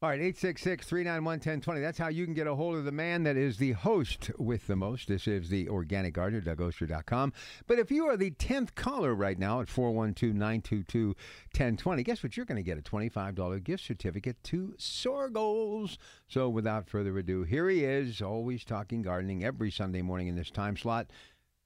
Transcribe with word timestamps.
All 0.00 0.10
right, 0.10 0.20
866 0.20 0.86
391 0.86 1.24
1020. 1.24 1.80
That's 1.80 1.98
how 1.98 2.06
you 2.06 2.24
can 2.24 2.32
get 2.32 2.46
a 2.46 2.54
hold 2.54 2.76
of 2.76 2.84
the 2.84 2.92
man 2.92 3.24
that 3.24 3.36
is 3.36 3.56
the 3.56 3.72
host 3.72 4.30
with 4.38 4.68
the 4.68 4.76
most. 4.76 5.08
This 5.08 5.26
is 5.26 5.48
the 5.48 5.68
Organic 5.68 6.14
Gardener, 6.14 6.40
DougOster.com. 6.40 7.32
But 7.66 7.80
if 7.80 7.90
you 7.90 8.06
are 8.06 8.16
the 8.16 8.30
10th 8.30 8.76
caller 8.76 9.12
right 9.12 9.36
now 9.36 9.60
at 9.60 9.68
412 9.68 10.36
922 10.36 11.08
1020, 11.08 12.02
guess 12.04 12.22
what? 12.22 12.36
You're 12.36 12.46
going 12.46 12.62
to 12.62 12.62
get 12.62 12.78
a 12.78 12.80
$25 12.80 13.64
gift 13.64 13.82
certificate 13.82 14.36
to 14.44 14.76
Soergel's. 14.78 15.98
So 16.28 16.48
without 16.48 16.88
further 16.88 17.18
ado, 17.18 17.42
here 17.42 17.68
he 17.68 17.82
is, 17.82 18.22
always 18.22 18.64
talking 18.64 19.02
gardening 19.02 19.42
every 19.42 19.72
Sunday 19.72 20.02
morning 20.02 20.28
in 20.28 20.36
this 20.36 20.52
time 20.52 20.76
slot. 20.76 21.10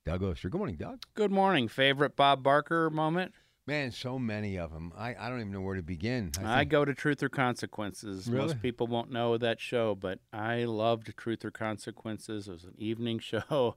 Doug 0.06 0.22
Oster. 0.22 0.48
Good 0.48 0.56
morning, 0.56 0.76
Doug. 0.76 1.02
Good 1.14 1.30
morning. 1.30 1.68
Favorite 1.68 2.16
Bob 2.16 2.42
Barker 2.42 2.88
moment? 2.88 3.34
Man, 3.66 3.92
so 3.92 4.18
many 4.18 4.58
of 4.58 4.72
them. 4.72 4.92
I, 4.96 5.14
I 5.14 5.28
don't 5.28 5.38
even 5.40 5.52
know 5.52 5.60
where 5.60 5.76
to 5.76 5.82
begin. 5.82 6.32
I, 6.42 6.60
think- 6.60 6.70
go 6.70 6.84
to 6.84 6.94
Truth 6.94 7.22
or 7.22 7.28
Consequences. 7.28 8.28
Really? 8.28 8.46
Most 8.46 8.60
people 8.60 8.88
won't 8.88 9.12
know 9.12 9.38
that 9.38 9.60
show, 9.60 9.94
but 9.94 10.18
I 10.32 10.64
loved 10.64 11.16
Truth 11.16 11.44
or 11.44 11.52
Consequences. 11.52 12.48
It 12.48 12.52
was 12.52 12.64
an 12.64 12.74
evening 12.76 13.18
show. 13.20 13.76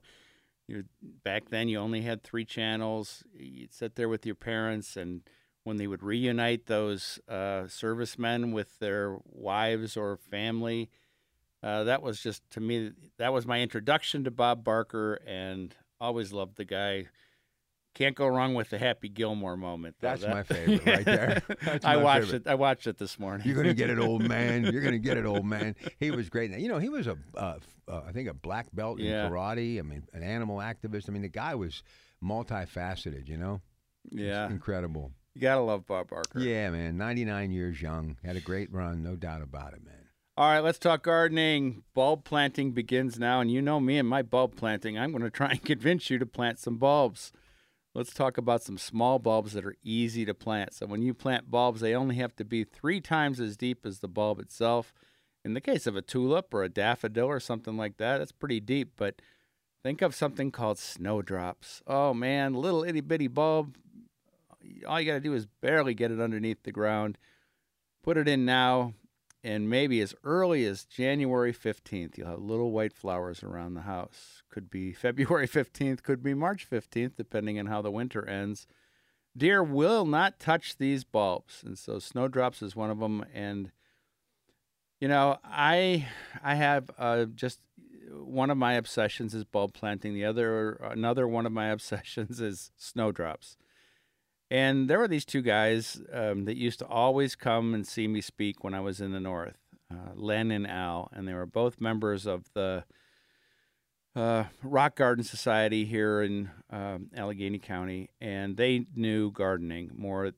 You 0.66 0.84
back 1.22 1.50
then 1.50 1.68
you 1.68 1.78
only 1.78 2.02
had 2.02 2.24
three 2.24 2.44
channels. 2.44 3.22
You'd 3.32 3.72
sit 3.72 3.94
there 3.94 4.08
with 4.08 4.26
your 4.26 4.34
parents, 4.34 4.96
and 4.96 5.20
when 5.62 5.76
they 5.76 5.86
would 5.86 6.02
reunite 6.02 6.66
those 6.66 7.20
uh, 7.28 7.68
servicemen 7.68 8.50
with 8.50 8.76
their 8.80 9.16
wives 9.26 9.96
or 9.96 10.16
family, 10.16 10.90
uh, 11.62 11.84
that 11.84 12.02
was 12.02 12.20
just 12.20 12.42
to 12.50 12.60
me 12.60 12.90
that 13.18 13.32
was 13.32 13.46
my 13.46 13.60
introduction 13.60 14.24
to 14.24 14.32
Bob 14.32 14.64
Barker, 14.64 15.20
and 15.24 15.76
always 16.00 16.32
loved 16.32 16.56
the 16.56 16.64
guy. 16.64 17.06
Can't 17.96 18.14
go 18.14 18.26
wrong 18.28 18.52
with 18.54 18.68
the 18.70 18.78
Happy 18.78 19.08
Gilmore 19.08 19.56
moment. 19.56 19.96
though. 20.00 20.08
That's 20.08 20.20
That- 20.22 20.30
my 20.30 20.42
favorite 20.42 20.84
right 20.86 21.04
there. 21.04 21.42
I 21.82 21.96
watched 21.96 22.24
favorite. 22.26 22.42
it. 22.46 22.48
I 22.50 22.54
watched 22.54 22.86
it 22.86 22.98
this 22.98 23.18
morning. 23.18 23.46
You're 23.46 23.56
gonna 23.56 23.74
get 23.74 23.88
it, 23.90 23.98
old 23.98 24.22
man. 24.28 24.64
You're 24.64 24.82
gonna 24.82 24.98
get 24.98 25.16
it, 25.16 25.24
old 25.24 25.46
man. 25.46 25.74
He 25.98 26.10
was 26.10 26.28
great. 26.28 26.50
You 26.50 26.68
know, 26.68 26.78
he 26.78 26.88
was 26.90 27.06
a, 27.06 27.16
uh, 27.34 27.58
uh, 27.88 28.02
I 28.06 28.12
think, 28.12 28.28
a 28.28 28.34
black 28.34 28.66
belt 28.74 29.00
in 29.00 29.06
Yeah. 29.06 29.28
karate. 29.28 29.78
I 29.78 29.82
mean, 29.82 30.02
an 30.12 30.22
animal 30.22 30.58
activist. 30.58 31.08
I 31.08 31.12
mean, 31.12 31.22
the 31.22 31.28
guy 31.28 31.54
was 31.54 31.82
multifaceted. 32.22 33.28
You 33.28 33.38
know, 33.38 33.60
yeah, 34.10 34.46
incredible. 34.48 35.12
you 35.34 35.40
gotta 35.40 35.62
love 35.62 35.86
Bob 35.86 36.08
Barker. 36.10 36.38
Yeah, 36.38 36.70
man. 36.70 36.96
99 36.96 37.50
years 37.50 37.80
young. 37.80 38.16
Had 38.24 38.36
a 38.36 38.40
great 38.40 38.72
run, 38.72 39.02
no 39.02 39.16
doubt 39.16 39.42
about 39.42 39.72
it, 39.72 39.84
man. 39.84 39.94
All 40.38 40.50
right, 40.50 40.60
let's 40.60 40.78
talk 40.78 41.02
gardening. 41.02 41.82
Bulb 41.94 42.24
planting 42.24 42.72
begins 42.72 43.18
now, 43.18 43.40
and 43.40 43.50
you 43.50 43.62
know 43.62 43.80
me 43.80 43.96
and 43.96 44.06
my 44.06 44.20
bulb 44.20 44.54
planting. 44.54 44.98
I'm 44.98 45.10
going 45.10 45.22
to 45.22 45.30
try 45.30 45.48
and 45.52 45.62
convince 45.64 46.10
you 46.10 46.18
to 46.18 46.26
plant 46.26 46.58
some 46.58 46.76
bulbs. 46.76 47.32
Let's 47.96 48.12
talk 48.12 48.36
about 48.36 48.62
some 48.62 48.76
small 48.76 49.18
bulbs 49.18 49.54
that 49.54 49.64
are 49.64 49.74
easy 49.82 50.26
to 50.26 50.34
plant. 50.34 50.74
So 50.74 50.84
when 50.84 51.00
you 51.00 51.14
plant 51.14 51.50
bulbs, 51.50 51.80
they 51.80 51.94
only 51.94 52.16
have 52.16 52.36
to 52.36 52.44
be 52.44 52.62
three 52.62 53.00
times 53.00 53.40
as 53.40 53.56
deep 53.56 53.86
as 53.86 54.00
the 54.00 54.08
bulb 54.08 54.38
itself. 54.38 54.92
In 55.46 55.54
the 55.54 55.62
case 55.62 55.86
of 55.86 55.96
a 55.96 56.02
tulip 56.02 56.52
or 56.52 56.62
a 56.62 56.68
daffodil 56.68 57.26
or 57.26 57.40
something 57.40 57.78
like 57.78 57.96
that, 57.96 58.18
that's 58.18 58.32
pretty 58.32 58.60
deep. 58.60 58.92
But 58.98 59.22
think 59.82 60.02
of 60.02 60.14
something 60.14 60.50
called 60.50 60.78
snowdrops. 60.78 61.82
Oh 61.86 62.12
man, 62.12 62.52
little 62.52 62.84
itty 62.84 63.00
bitty 63.00 63.28
bulb. 63.28 63.78
All 64.86 65.00
you 65.00 65.06
got 65.06 65.14
to 65.14 65.20
do 65.20 65.32
is 65.32 65.46
barely 65.46 65.94
get 65.94 66.10
it 66.10 66.20
underneath 66.20 66.64
the 66.64 66.72
ground. 66.72 67.16
Put 68.02 68.18
it 68.18 68.28
in 68.28 68.44
now, 68.44 68.92
and 69.44 69.70
maybe 69.70 70.00
as 70.00 70.14
early 70.24 70.64
as 70.64 70.84
January 70.84 71.52
15th, 71.52 72.16
you'll 72.16 72.28
have 72.28 72.40
little 72.40 72.72
white 72.72 72.92
flowers 72.92 73.42
around 73.42 73.74
the 73.74 73.82
house. 73.82 74.42
Could 74.50 74.70
be 74.70 74.92
February 74.94 75.48
15th, 75.48 76.02
could 76.02 76.22
be 76.22 76.34
March 76.34 76.68
15th, 76.68 77.16
depending 77.16 77.58
on 77.58 77.66
how 77.66 77.82
the 77.82 77.90
winter 77.90 78.26
ends. 78.28 78.66
Deer 79.36 79.62
will 79.62 80.06
not 80.06 80.38
touch 80.38 80.78
these 80.78 81.04
bulbs, 81.04 81.62
and 81.64 81.78
so 81.78 81.98
snowdrops 81.98 82.62
is 82.62 82.74
one 82.74 82.90
of 82.90 83.00
them. 83.00 83.24
And 83.34 83.70
you 84.98 85.08
know, 85.08 85.38
I 85.44 86.08
I 86.42 86.54
have 86.54 86.90
uh, 86.98 87.26
just 87.26 87.60
one 88.10 88.50
of 88.50 88.56
my 88.56 88.74
obsessions 88.74 89.34
is 89.34 89.44
bulb 89.44 89.74
planting. 89.74 90.14
The 90.14 90.24
other 90.24 90.72
another 90.74 91.28
one 91.28 91.44
of 91.44 91.52
my 91.52 91.66
obsessions 91.70 92.40
is 92.40 92.72
snowdrops. 92.76 93.56
And 94.50 94.88
there 94.88 94.98
were 94.98 95.08
these 95.08 95.24
two 95.24 95.42
guys 95.42 96.00
um, 96.12 96.44
that 96.44 96.56
used 96.56 96.78
to 96.78 96.86
always 96.86 97.34
come 97.34 97.74
and 97.74 97.86
see 97.86 98.06
me 98.06 98.20
speak 98.20 98.62
when 98.62 98.74
I 98.74 98.80
was 98.80 99.00
in 99.00 99.12
the 99.12 99.20
north, 99.20 99.58
uh, 99.90 100.12
Len 100.14 100.50
and 100.50 100.66
Al, 100.66 101.10
and 101.12 101.26
they 101.26 101.34
were 101.34 101.46
both 101.46 101.80
members 101.80 102.26
of 102.26 102.44
the 102.54 102.84
uh, 104.14 104.44
Rock 104.62 104.96
Garden 104.96 105.24
Society 105.24 105.84
here 105.84 106.22
in 106.22 106.50
um, 106.70 107.10
Allegheny 107.16 107.58
County, 107.58 108.10
and 108.20 108.56
they 108.56 108.86
knew 108.94 109.30
gardening 109.30 109.90
more. 109.94 110.32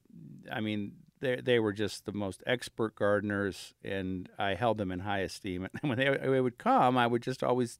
I 0.50 0.60
mean, 0.60 0.92
they 1.20 1.36
they 1.36 1.58
were 1.60 1.72
just 1.72 2.04
the 2.04 2.12
most 2.12 2.42
expert 2.46 2.96
gardeners, 2.96 3.74
and 3.84 4.28
I 4.38 4.54
held 4.54 4.78
them 4.78 4.90
in 4.90 5.00
high 5.00 5.20
esteem. 5.20 5.68
And 5.82 5.88
when 5.88 5.98
they, 5.98 6.16
they 6.16 6.40
would 6.40 6.58
come, 6.58 6.98
I 6.98 7.06
would 7.06 7.22
just 7.22 7.44
always 7.44 7.78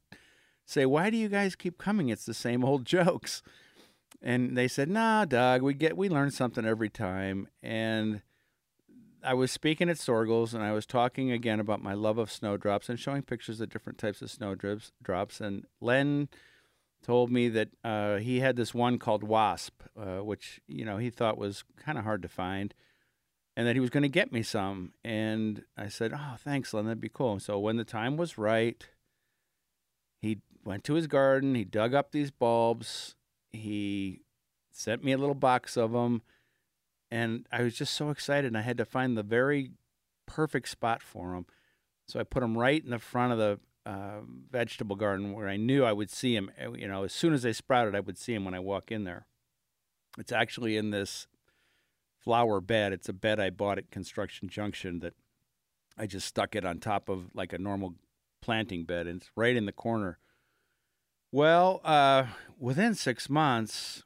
say, 0.65 0.87
"Why 0.87 1.11
do 1.11 1.17
you 1.17 1.29
guys 1.29 1.57
keep 1.57 1.79
coming? 1.79 2.11
It's 2.11 2.27
the 2.27 2.35
same 2.35 2.65
old 2.65 2.85
jokes." 2.85 3.43
And 4.21 4.57
they 4.57 4.69
said, 4.69 4.89
"Nah, 4.89 5.25
Doug, 5.25 5.63
we 5.63 5.75
get 5.75 5.97
we 5.97 6.09
learn 6.09 6.31
something 6.31 6.65
every 6.65 6.89
time." 6.89 7.49
And 7.63 8.23
I 9.23 9.35
was 9.35 9.51
speaking 9.51 9.89
at 9.89 9.97
Soergel's, 9.97 10.55
and 10.55 10.63
I 10.63 10.73
was 10.73 10.87
talking 10.87 11.31
again 11.31 11.61
about 11.61 11.83
my 11.83 11.95
love 11.95 12.19
of 12.19 12.31
snowdrops 12.31 12.89
and 12.89 12.99
showing 12.99 13.23
pictures 13.23 13.61
of 13.61 13.69
different 13.69 13.99
types 13.99 14.23
of 14.23 14.31
snowdrops. 14.31 14.93
Drops, 15.03 15.41
and 15.41 15.67
Len 15.81 16.29
told 17.03 17.31
me 17.31 17.49
that 17.49 17.69
uh, 17.85 18.17
he 18.17 18.41
had 18.41 18.57
this 18.57 18.75
one 18.75 18.99
called 18.99 19.23
Wasp, 19.23 19.83
uh, 19.97 20.19
which 20.19 20.61
you 20.67 20.85
know 20.85 20.99
he 20.99 21.11
thought 21.11 21.39
was 21.39 21.65
kind 21.77 21.99
of 21.99 22.05
hard 22.05 22.23
to 22.23 22.29
find, 22.29 22.75
and 23.57 23.67
that 23.67 23.77
he 23.77 23.81
was 23.81 23.91
going 23.91 24.03
to 24.03 24.09
get 24.09 24.33
me 24.33 24.43
some. 24.43 24.93
And 25.05 25.65
I 25.77 25.89
said, 25.89 26.13
"Oh, 26.15 26.37
thanks, 26.39 26.73
Len. 26.73 26.87
That'd 26.87 27.01
be 27.01 27.09
cool." 27.09 27.39
So 27.41 27.59
when 27.59 27.77
the 27.77 27.85
time 27.85 28.17
was 28.17 28.39
right, 28.39 28.85
he 30.21 30.39
went 30.65 30.85
to 30.85 30.95
his 30.95 31.07
garden. 31.07 31.55
He 31.55 31.65
dug 31.65 31.95
up 31.95 32.13
these 32.13 32.31
bulbs. 32.31 33.17
He 33.53 34.23
sent 34.71 35.03
me 35.03 35.13
a 35.13 35.19
little 35.19 35.35
box 35.35 35.77
of 35.77 35.93
them, 35.93 36.23
and 37.11 37.47
I 37.51 37.63
was 37.63 37.75
just 37.75 37.95
so 37.95 38.11
excited. 38.11 38.47
And 38.47 38.59
I 38.59 38.63
had 38.63 38.79
to 38.79 38.85
find 38.85 39.17
the 39.17 39.23
very 39.23 39.73
perfect 40.27 40.69
spot 40.69 41.03
for 41.03 41.33
them. 41.33 41.47
So 42.07 42.21
I 42.21 42.25
put 42.25 42.41
them 42.41 42.57
right 42.57 42.83
in 42.83 42.91
the 42.91 42.99
front 42.99 43.33
of 43.33 43.39
the 43.39 43.61
uh, 43.85 44.21
vegetable 44.51 44.97
garden 44.97 45.33
where 45.33 45.49
I 45.49 45.57
knew 45.57 45.85
I 45.85 45.93
would 45.93 46.11
see 46.11 46.35
them. 46.35 46.51
You 46.77 46.89
know, 46.89 47.05
as 47.05 47.13
soon 47.13 47.33
as 47.33 47.43
they 47.43 47.53
sprouted, 47.53 47.95
I 47.95 48.01
would 48.01 48.19
see 48.19 48.35
them 48.35 48.45
when 48.45 48.55
I 48.55 48.61
walk 48.61 48.91
in 48.93 49.05
there. 49.05 49.27
It's 50.19 50.33
actually 50.33 50.77
in 50.77 50.91
this 50.91 51.27
flower 52.19 52.61
bed. 52.61 52.93
It's 52.93 53.09
a 53.09 53.13
bed 53.13 53.41
I 53.41 53.51
bought 53.51 53.79
at 53.79 53.91
Construction 53.91 54.49
Junction 54.49 54.99
that 55.01 55.15
I 55.97 56.07
just 56.07 56.27
stuck 56.27 56.55
it 56.55 56.65
on 56.65 56.79
top 56.79 57.09
of 57.09 57.35
like 57.35 57.53
a 57.53 57.59
normal 57.59 57.95
planting 58.41 58.85
bed, 58.85 59.07
and 59.07 59.21
it's 59.21 59.31
right 59.35 59.57
in 59.57 59.67
the 59.67 59.73
corner. 59.73 60.19
Well, 61.31 61.81
uh, 61.85 62.27
within 62.59 62.95
six 62.95 63.29
months, 63.29 64.03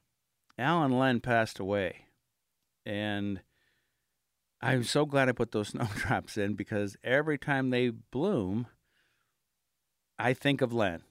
Al 0.59 0.83
and 0.83 0.99
Len 0.99 1.21
passed 1.21 1.59
away, 1.59 2.06
and 2.84 3.41
I'm 4.60 4.84
so 4.84 5.06
glad 5.06 5.28
I 5.28 5.33
put 5.33 5.53
those 5.53 5.69
snowdrops 5.71 6.37
in 6.37 6.55
because 6.55 6.97
every 7.05 7.38
time 7.38 7.71
they 7.71 7.91
bloom, 7.91 8.66
I 10.19 10.34
think 10.34 10.62
of 10.62 10.72
Len, 10.72 11.03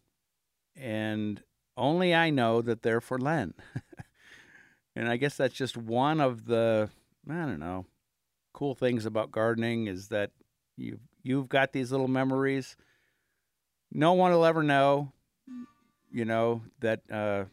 and 0.75 1.41
only 1.77 2.13
I 2.13 2.29
know 2.29 2.61
that 2.61 2.81
they're 2.81 3.01
for 3.01 3.17
Len. 3.17 3.53
and 4.95 5.07
I 5.07 5.17
guess 5.17 5.37
that's 5.37 5.55
just 5.55 5.77
one 5.77 6.19
of 6.19 6.45
the 6.45 6.89
I 7.29 7.33
don't 7.33 7.59
know 7.59 7.85
cool 8.53 8.75
things 8.75 9.05
about 9.05 9.31
gardening 9.31 9.87
is 9.87 10.09
that 10.09 10.31
you 10.77 10.99
you've 11.23 11.49
got 11.49 11.71
these 11.71 11.91
little 11.91 12.07
memories. 12.07 12.75
No 13.91 14.13
one 14.13 14.31
will 14.31 14.45
ever 14.45 14.63
know, 14.63 15.11
you 16.11 16.25
know 16.25 16.61
that 16.79 17.01
uh, 17.11 17.45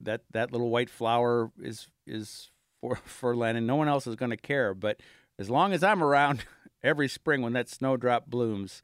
that 0.00 0.22
that 0.32 0.52
little 0.52 0.70
white 0.70 0.90
flower 0.90 1.50
is 1.60 1.88
is 2.06 2.50
for 2.80 2.96
for 3.04 3.36
Len, 3.36 3.56
and 3.56 3.66
no 3.66 3.76
one 3.76 3.88
else 3.88 4.06
is 4.06 4.16
going 4.16 4.30
to 4.30 4.36
care. 4.36 4.74
But 4.74 5.00
as 5.38 5.50
long 5.50 5.72
as 5.72 5.82
I'm 5.82 6.02
around 6.02 6.44
every 6.82 7.08
spring 7.08 7.42
when 7.42 7.52
that 7.54 7.68
snowdrop 7.68 8.26
blooms, 8.26 8.82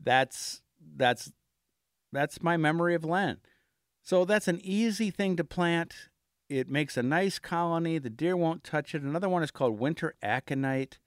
that's 0.00 0.62
that's 0.96 1.32
that's 2.12 2.42
my 2.42 2.56
memory 2.56 2.94
of 2.94 3.04
Len. 3.04 3.38
So 4.02 4.24
that's 4.24 4.48
an 4.48 4.60
easy 4.62 5.10
thing 5.10 5.36
to 5.36 5.44
plant. 5.44 5.94
It 6.48 6.68
makes 6.68 6.96
a 6.96 7.02
nice 7.02 7.38
colony. 7.38 7.98
The 7.98 8.10
deer 8.10 8.36
won't 8.36 8.64
touch 8.64 8.94
it. 8.94 9.02
Another 9.02 9.28
one 9.28 9.42
is 9.42 9.50
called 9.50 9.78
winter 9.78 10.14
aconite. 10.22 10.98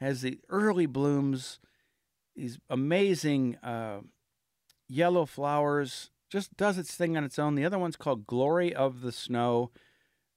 Has 0.00 0.22
the 0.22 0.40
early 0.48 0.86
blooms, 0.86 1.60
these 2.34 2.58
amazing 2.70 3.56
uh, 3.56 4.00
yellow 4.88 5.26
flowers. 5.26 6.10
Just 6.30 6.56
does 6.56 6.78
its 6.78 6.94
thing 6.94 7.16
on 7.16 7.24
its 7.24 7.38
own. 7.38 7.56
The 7.56 7.64
other 7.64 7.78
one's 7.78 7.96
called 7.96 8.26
Glory 8.26 8.74
of 8.74 9.00
the 9.00 9.12
Snow. 9.12 9.70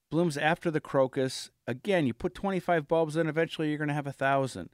Blooms 0.09 0.37
after 0.37 0.71
the 0.71 0.81
crocus. 0.81 1.51
Again, 1.67 2.07
you 2.07 2.13
put 2.13 2.33
25 2.33 2.87
bulbs 2.87 3.15
in, 3.15 3.27
eventually 3.27 3.69
you're 3.69 3.77
going 3.77 3.87
to 3.89 3.93
have 3.93 4.07
a 4.07 4.11
thousand. 4.11 4.69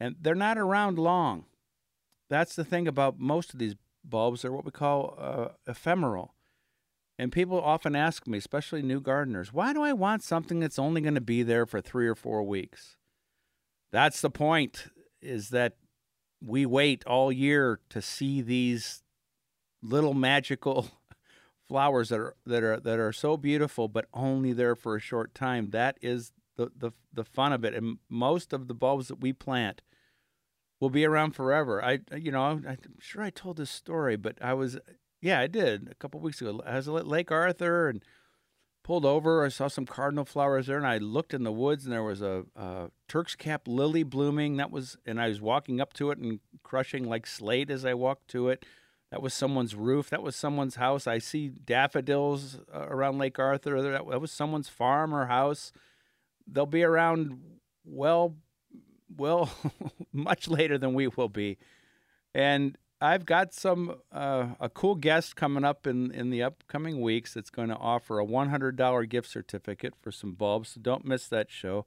And 0.00 0.16
they're 0.20 0.34
not 0.34 0.58
around 0.58 0.98
long. 0.98 1.44
That's 2.28 2.56
the 2.56 2.64
thing 2.64 2.88
about 2.88 3.18
most 3.18 3.52
of 3.52 3.58
these 3.60 3.76
bulbs. 4.04 4.42
They're 4.42 4.52
what 4.52 4.64
we 4.64 4.70
call 4.70 5.16
uh, 5.18 5.48
ephemeral. 5.68 6.34
And 7.18 7.30
people 7.30 7.60
often 7.60 7.94
ask 7.94 8.26
me, 8.26 8.38
especially 8.38 8.82
new 8.82 9.00
gardeners, 9.00 9.52
why 9.52 9.72
do 9.72 9.82
I 9.82 9.92
want 9.92 10.22
something 10.22 10.58
that's 10.58 10.78
only 10.78 11.00
going 11.00 11.16
to 11.16 11.20
be 11.20 11.42
there 11.42 11.66
for 11.66 11.80
three 11.80 12.08
or 12.08 12.14
four 12.14 12.42
weeks? 12.42 12.96
That's 13.92 14.20
the 14.20 14.30
point. 14.30 14.86
is 15.20 15.50
that 15.50 15.74
we 16.42 16.64
wait 16.64 17.04
all 17.06 17.30
year 17.30 17.80
to 17.90 18.00
see 18.00 18.40
these 18.40 19.02
little 19.82 20.14
magical 20.14 20.88
flowers 21.68 22.08
that 22.10 22.18
are 22.20 22.36
that 22.46 22.62
are 22.62 22.80
that 22.80 22.98
are 22.98 23.12
so 23.12 23.36
beautiful, 23.36 23.88
but 23.88 24.06
only 24.12 24.52
there 24.52 24.76
for 24.76 24.96
a 24.96 25.00
short 25.00 25.34
time. 25.34 25.70
That 25.70 25.98
is 26.02 26.32
the 26.56 26.70
the 26.76 26.92
the 27.12 27.24
fun 27.24 27.52
of 27.52 27.64
it. 27.64 27.74
And 27.74 27.98
most 28.08 28.52
of 28.52 28.68
the 28.68 28.74
bulbs 28.74 29.08
that 29.08 29.20
we 29.20 29.32
plant 29.32 29.82
will 30.80 30.90
be 30.90 31.04
around 31.04 31.32
forever. 31.32 31.82
I 31.84 32.00
you 32.16 32.32
know 32.32 32.42
I'm 32.42 32.78
sure 32.98 33.22
I 33.22 33.30
told 33.30 33.56
this 33.56 33.70
story, 33.70 34.16
but 34.16 34.36
I 34.40 34.54
was 34.54 34.78
yeah 35.20 35.40
I 35.40 35.46
did 35.46 35.88
a 35.90 35.94
couple 35.94 36.20
weeks 36.20 36.40
ago. 36.40 36.62
I 36.66 36.76
was 36.76 36.88
at 36.88 37.06
Lake 37.06 37.30
Arthur 37.30 37.88
and 37.88 38.02
pulled 38.82 39.04
over. 39.04 39.44
I 39.44 39.48
saw 39.48 39.68
some 39.68 39.86
cardinal 39.86 40.24
flowers 40.24 40.66
there, 40.66 40.76
and 40.76 40.86
I 40.86 40.98
looked 40.98 41.34
in 41.34 41.44
the 41.44 41.52
woods, 41.52 41.84
and 41.84 41.92
there 41.92 42.02
was 42.02 42.22
a, 42.22 42.44
a, 42.56 42.90
Turk's 43.08 43.36
cap 43.36 43.68
lily 43.68 44.02
blooming. 44.02 44.56
That 44.56 44.70
was, 44.70 44.96
and 45.06 45.20
I 45.20 45.28
was 45.28 45.40
walking 45.40 45.80
up 45.80 45.92
to 45.94 46.10
it 46.10 46.18
and 46.18 46.40
crushing 46.62 47.04
like 47.04 47.26
slate 47.26 47.70
as 47.70 47.84
I 47.84 47.94
walked 47.94 48.28
to 48.28 48.48
it. 48.48 48.64
That 49.10 49.22
was 49.22 49.34
someone's 49.34 49.74
roof. 49.74 50.10
That 50.10 50.22
was 50.22 50.36
someone's 50.36 50.76
house. 50.76 51.06
I 51.06 51.18
see 51.18 51.48
daffodils 51.48 52.60
uh, 52.72 52.86
around 52.88 53.18
Lake 53.18 53.38
Arthur. 53.38 53.82
That, 53.82 54.08
that 54.08 54.20
was 54.20 54.30
someone's 54.30 54.68
farm 54.68 55.14
or 55.14 55.26
house. 55.26 55.72
They'll 56.46 56.66
be 56.66 56.84
around 56.84 57.40
well, 57.84 58.36
well, 59.16 59.50
much 60.12 60.48
later 60.48 60.78
than 60.78 60.94
we 60.94 61.08
will 61.08 61.28
be. 61.28 61.58
And 62.34 62.78
I've 63.00 63.24
got 63.26 63.52
some 63.52 63.96
uh, 64.12 64.48
a 64.60 64.68
cool 64.68 64.94
guest 64.94 65.34
coming 65.34 65.64
up 65.64 65.86
in 65.86 66.12
in 66.12 66.30
the 66.30 66.42
upcoming 66.42 67.00
weeks 67.00 67.34
that's 67.34 67.50
going 67.50 67.70
to 67.70 67.76
offer 67.76 68.20
a 68.20 68.26
$100 68.26 69.08
gift 69.08 69.28
certificate 69.28 69.94
for 70.00 70.12
some 70.12 70.32
bulbs. 70.32 70.70
So 70.70 70.80
don't 70.80 71.04
miss 71.04 71.26
that 71.28 71.50
show. 71.50 71.86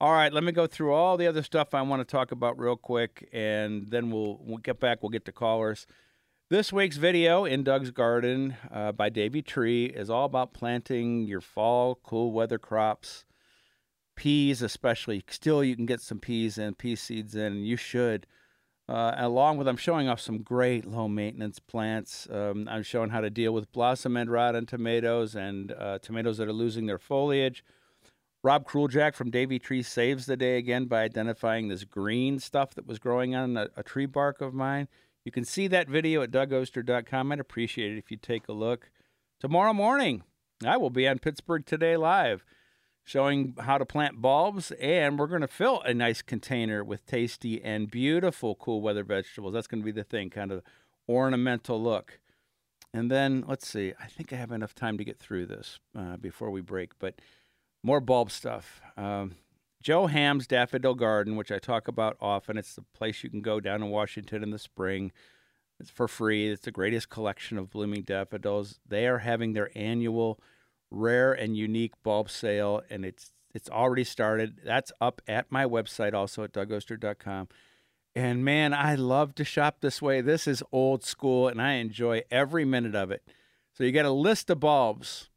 All 0.00 0.12
right, 0.12 0.32
let 0.32 0.44
me 0.44 0.52
go 0.52 0.66
through 0.66 0.92
all 0.92 1.16
the 1.16 1.26
other 1.26 1.42
stuff 1.42 1.74
I 1.74 1.80
want 1.82 2.00
to 2.00 2.04
talk 2.04 2.30
about 2.30 2.58
real 2.58 2.76
quick, 2.76 3.28
and 3.32 3.88
then 3.88 4.10
we'll 4.10 4.38
we'll 4.42 4.58
get 4.58 4.80
back. 4.80 5.02
We'll 5.02 5.10
get 5.10 5.24
to 5.26 5.32
callers. 5.32 5.86
This 6.48 6.72
week's 6.72 6.96
video 6.96 7.44
in 7.44 7.64
Doug's 7.64 7.90
Garden 7.90 8.56
uh, 8.70 8.92
by 8.92 9.08
Davey 9.08 9.42
Tree 9.42 9.86
is 9.86 10.08
all 10.08 10.26
about 10.26 10.54
planting 10.54 11.24
your 11.24 11.40
fall 11.40 11.96
cool 12.04 12.30
weather 12.30 12.56
crops, 12.56 13.24
peas 14.14 14.62
especially. 14.62 15.24
Still, 15.28 15.64
you 15.64 15.74
can 15.74 15.86
get 15.86 16.00
some 16.00 16.20
peas 16.20 16.56
and 16.56 16.78
pea 16.78 16.94
seeds 16.94 17.34
in, 17.34 17.52
and 17.52 17.66
you 17.66 17.76
should. 17.76 18.28
Uh, 18.88 19.14
along 19.16 19.56
with, 19.56 19.66
I'm 19.66 19.76
showing 19.76 20.08
off 20.08 20.20
some 20.20 20.38
great 20.38 20.86
low 20.86 21.08
maintenance 21.08 21.58
plants. 21.58 22.28
Um, 22.30 22.68
I'm 22.70 22.84
showing 22.84 23.10
how 23.10 23.22
to 23.22 23.28
deal 23.28 23.50
with 23.50 23.72
blossom 23.72 24.16
end 24.16 24.30
rot 24.30 24.54
on 24.54 24.66
tomatoes 24.66 25.34
and 25.34 25.72
uh, 25.72 25.98
tomatoes 25.98 26.38
that 26.38 26.46
are 26.46 26.52
losing 26.52 26.86
their 26.86 26.96
foliage. 26.96 27.64
Rob 28.44 28.64
Kruljack 28.64 29.16
from 29.16 29.32
Davey 29.32 29.58
Tree 29.58 29.82
saves 29.82 30.26
the 30.26 30.36
day 30.36 30.58
again 30.58 30.84
by 30.84 31.02
identifying 31.02 31.66
this 31.66 31.82
green 31.82 32.38
stuff 32.38 32.72
that 32.76 32.86
was 32.86 33.00
growing 33.00 33.34
on 33.34 33.56
a, 33.56 33.68
a 33.76 33.82
tree 33.82 34.06
bark 34.06 34.40
of 34.40 34.54
mine. 34.54 34.86
You 35.26 35.32
can 35.32 35.44
see 35.44 35.66
that 35.66 35.88
video 35.88 36.22
at 36.22 36.30
dougoster.com. 36.30 37.32
I'd 37.32 37.40
appreciate 37.40 37.90
it 37.90 37.98
if 37.98 38.12
you 38.12 38.16
take 38.16 38.46
a 38.46 38.52
look. 38.52 38.90
Tomorrow 39.40 39.72
morning, 39.72 40.22
I 40.64 40.76
will 40.76 40.88
be 40.88 41.08
on 41.08 41.18
Pittsburgh 41.18 41.66
Today 41.66 41.96
Live 41.96 42.44
showing 43.02 43.56
how 43.58 43.76
to 43.76 43.84
plant 43.84 44.22
bulbs, 44.22 44.70
and 44.80 45.18
we're 45.18 45.26
going 45.26 45.40
to 45.40 45.48
fill 45.48 45.80
a 45.80 45.92
nice 45.92 46.22
container 46.22 46.84
with 46.84 47.04
tasty 47.06 47.60
and 47.60 47.90
beautiful 47.90 48.54
cool 48.54 48.80
weather 48.80 49.02
vegetables. 49.02 49.52
That's 49.52 49.66
going 49.66 49.80
to 49.80 49.84
be 49.84 49.90
the 49.90 50.04
thing, 50.04 50.30
kind 50.30 50.52
of 50.52 50.62
ornamental 51.08 51.82
look. 51.82 52.20
And 52.94 53.10
then 53.10 53.44
let's 53.48 53.66
see, 53.66 53.94
I 54.00 54.06
think 54.06 54.32
I 54.32 54.36
have 54.36 54.52
enough 54.52 54.76
time 54.76 54.96
to 54.96 55.04
get 55.04 55.18
through 55.18 55.46
this 55.46 55.80
uh, 55.98 56.18
before 56.18 56.52
we 56.52 56.60
break, 56.60 57.00
but 57.00 57.20
more 57.82 58.00
bulb 58.00 58.30
stuff. 58.30 58.80
Um, 58.96 59.34
Joe 59.86 60.08
Ham's 60.08 60.48
Daffodil 60.48 60.96
Garden, 60.96 61.36
which 61.36 61.52
I 61.52 61.60
talk 61.60 61.86
about 61.86 62.16
often. 62.20 62.58
It's 62.58 62.74
the 62.74 62.82
place 62.92 63.22
you 63.22 63.30
can 63.30 63.40
go 63.40 63.60
down 63.60 63.84
in 63.84 63.90
Washington 63.90 64.42
in 64.42 64.50
the 64.50 64.58
spring. 64.58 65.12
It's 65.78 65.90
for 65.90 66.08
free. 66.08 66.48
It's 66.48 66.64
the 66.64 66.72
greatest 66.72 67.08
collection 67.08 67.56
of 67.56 67.70
blooming 67.70 68.02
daffodils. 68.02 68.80
They 68.84 69.06
are 69.06 69.18
having 69.18 69.52
their 69.52 69.70
annual 69.76 70.40
rare 70.90 71.32
and 71.32 71.56
unique 71.56 71.92
bulb 72.02 72.30
sale, 72.30 72.82
and 72.90 73.04
it's 73.04 73.30
it's 73.54 73.70
already 73.70 74.02
started. 74.02 74.58
That's 74.64 74.90
up 75.00 75.22
at 75.28 75.52
my 75.52 75.64
website, 75.66 76.14
also 76.14 76.42
at 76.42 76.52
dougoster.com. 76.52 77.46
And 78.16 78.44
man, 78.44 78.74
I 78.74 78.96
love 78.96 79.36
to 79.36 79.44
shop 79.44 79.82
this 79.82 80.02
way. 80.02 80.20
This 80.20 80.48
is 80.48 80.64
old 80.72 81.04
school, 81.04 81.46
and 81.46 81.62
I 81.62 81.74
enjoy 81.74 82.22
every 82.28 82.64
minute 82.64 82.96
of 82.96 83.12
it. 83.12 83.22
So 83.72 83.84
you 83.84 83.92
get 83.92 84.04
a 84.04 84.10
list 84.10 84.50
of 84.50 84.58
bulbs, 84.58 85.30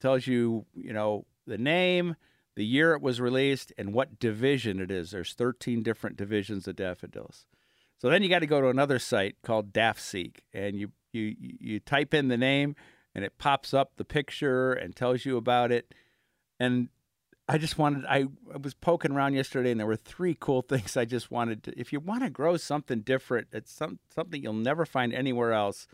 tells 0.00 0.26
you 0.26 0.64
you 0.72 0.94
know 0.94 1.26
the 1.46 1.58
name 1.58 2.16
the 2.54 2.64
year 2.64 2.94
it 2.94 3.02
was 3.02 3.20
released, 3.20 3.72
and 3.78 3.94
what 3.94 4.18
division 4.18 4.80
it 4.80 4.90
is. 4.90 5.10
There's 5.10 5.32
13 5.32 5.82
different 5.82 6.16
divisions 6.16 6.68
of 6.68 6.76
daffodils. 6.76 7.46
So 7.98 8.10
then 8.10 8.22
you 8.22 8.28
got 8.28 8.40
to 8.40 8.46
go 8.46 8.60
to 8.60 8.68
another 8.68 8.98
site 8.98 9.36
called 9.42 9.72
DaffSeek, 9.72 10.38
and 10.52 10.76
you 10.76 10.90
you 11.12 11.36
you 11.38 11.80
type 11.80 12.12
in 12.12 12.28
the 12.28 12.36
name, 12.36 12.74
and 13.14 13.24
it 13.24 13.38
pops 13.38 13.72
up 13.72 13.92
the 13.96 14.04
picture 14.04 14.72
and 14.72 14.94
tells 14.94 15.24
you 15.24 15.36
about 15.36 15.70
it. 15.70 15.94
And 16.58 16.88
I 17.48 17.58
just 17.58 17.78
wanted 17.78 18.04
I, 18.06 18.24
I 18.52 18.56
was 18.60 18.74
poking 18.74 19.12
around 19.12 19.34
yesterday, 19.34 19.70
and 19.70 19.80
there 19.80 19.86
were 19.86 19.96
three 19.96 20.36
cool 20.38 20.62
things 20.68 20.96
I 20.96 21.04
just 21.04 21.30
wanted 21.30 21.62
to. 21.64 21.78
If 21.78 21.92
you 21.92 22.00
want 22.00 22.22
to 22.22 22.30
grow 22.30 22.56
something 22.56 23.00
different, 23.00 23.48
it's 23.52 23.72
some 23.72 23.98
something 24.14 24.42
you'll 24.42 24.52
never 24.52 24.84
find 24.84 25.14
anywhere 25.14 25.52
else. 25.52 25.86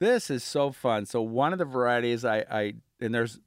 This 0.00 0.30
is 0.30 0.42
so 0.42 0.72
fun. 0.72 1.06
So 1.06 1.20
one 1.20 1.52
of 1.52 1.58
the 1.58 1.64
varieties 1.64 2.24
I, 2.24 2.38
I 2.50 2.74
and 3.00 3.14
there's 3.14 3.38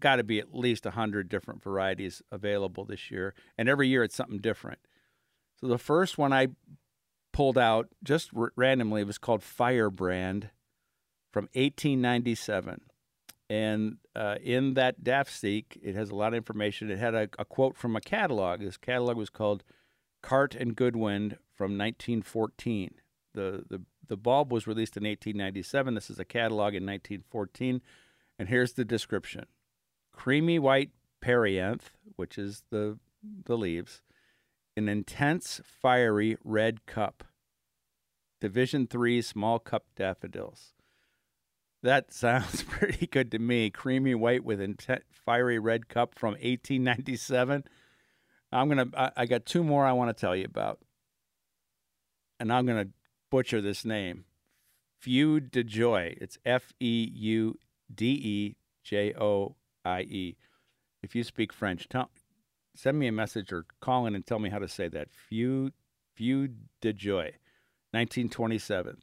got 0.00 0.16
to 0.16 0.24
be 0.24 0.38
at 0.38 0.54
least 0.54 0.84
100 0.84 1.28
different 1.28 1.62
varieties 1.62 2.22
available 2.30 2.84
this 2.84 3.10
year. 3.10 3.34
And 3.56 3.68
every 3.68 3.88
year 3.88 4.02
it's 4.02 4.14
something 4.14 4.38
different. 4.38 4.78
So 5.60 5.66
the 5.66 5.78
first 5.78 6.18
one 6.18 6.32
I 6.32 6.48
pulled 7.32 7.58
out 7.58 7.88
just 8.02 8.30
r- 8.36 8.52
randomly 8.56 9.04
was 9.04 9.18
called 9.18 9.42
Firebrand 9.42 10.50
from 11.32 11.44
1897. 11.54 12.80
And 13.50 13.96
uh, 14.14 14.36
in 14.42 14.74
that 14.74 15.02
DaffSeek, 15.02 15.78
it 15.82 15.94
has 15.94 16.10
a 16.10 16.14
lot 16.14 16.28
of 16.28 16.36
information. 16.36 16.90
It 16.90 16.98
had 16.98 17.14
a, 17.14 17.28
a 17.38 17.44
quote 17.44 17.76
from 17.76 17.96
a 17.96 18.00
catalog. 18.00 18.60
This 18.60 18.76
catalog 18.76 19.16
was 19.16 19.30
called 19.30 19.64
Cart 20.22 20.54
and 20.54 20.76
Goodwind 20.76 21.38
from 21.54 21.78
1914. 21.78 22.94
The, 23.34 23.64
the, 23.68 23.82
the 24.06 24.16
bulb 24.16 24.52
was 24.52 24.66
released 24.66 24.96
in 24.96 25.04
1897. 25.04 25.94
This 25.94 26.10
is 26.10 26.18
a 26.18 26.24
catalog 26.24 26.74
in 26.74 26.84
1914. 26.84 27.80
And 28.38 28.48
here's 28.48 28.74
the 28.74 28.84
description 28.84 29.46
creamy 30.18 30.58
white 30.58 30.90
perianth, 31.24 31.92
which 32.16 32.36
is 32.36 32.64
the 32.70 32.98
the 33.44 33.56
leaves, 33.56 34.02
an 34.76 34.88
intense 34.88 35.60
fiery 35.64 36.36
red 36.42 36.84
cup. 36.86 37.22
Division 38.40 38.88
3 38.88 39.22
small 39.22 39.60
cup 39.60 39.84
daffodils. 39.94 40.72
That 41.84 42.12
sounds 42.12 42.64
pretty 42.64 43.06
good 43.06 43.30
to 43.30 43.38
me. 43.38 43.70
Creamy 43.70 44.16
white 44.16 44.44
with 44.44 44.60
intense 44.60 45.04
fiery 45.12 45.60
red 45.60 45.88
cup 45.88 46.18
from 46.18 46.32
1897. 46.32 47.62
I'm 48.50 48.68
going 48.68 48.90
to 48.90 49.12
I 49.16 49.26
got 49.26 49.46
two 49.46 49.62
more 49.62 49.86
I 49.86 49.92
want 49.92 50.14
to 50.14 50.20
tell 50.20 50.34
you 50.34 50.46
about. 50.46 50.80
And 52.40 52.52
I'm 52.52 52.66
going 52.66 52.86
to 52.86 52.92
butcher 53.30 53.60
this 53.60 53.84
name. 53.84 54.24
Feu 55.00 55.38
de 55.38 55.62
Joie. 55.62 56.16
It's 56.20 56.38
F 56.44 56.72
E 56.80 57.08
U 57.14 57.56
D 57.94 58.06
E 58.06 58.56
J 58.82 59.14
O 59.14 59.54
I.e., 59.96 60.36
if 61.02 61.14
you 61.14 61.24
speak 61.24 61.52
French, 61.52 61.88
tell, 61.88 62.10
send 62.74 62.98
me 62.98 63.06
a 63.06 63.12
message 63.12 63.52
or 63.52 63.66
call 63.80 64.06
in 64.06 64.14
and 64.14 64.26
tell 64.26 64.38
me 64.38 64.50
how 64.50 64.58
to 64.58 64.68
say 64.68 64.88
that. 64.88 65.08
Feu, 65.12 65.70
Feu 66.16 66.48
de 66.80 66.92
Joie, 66.92 67.38
1927. 67.92 68.98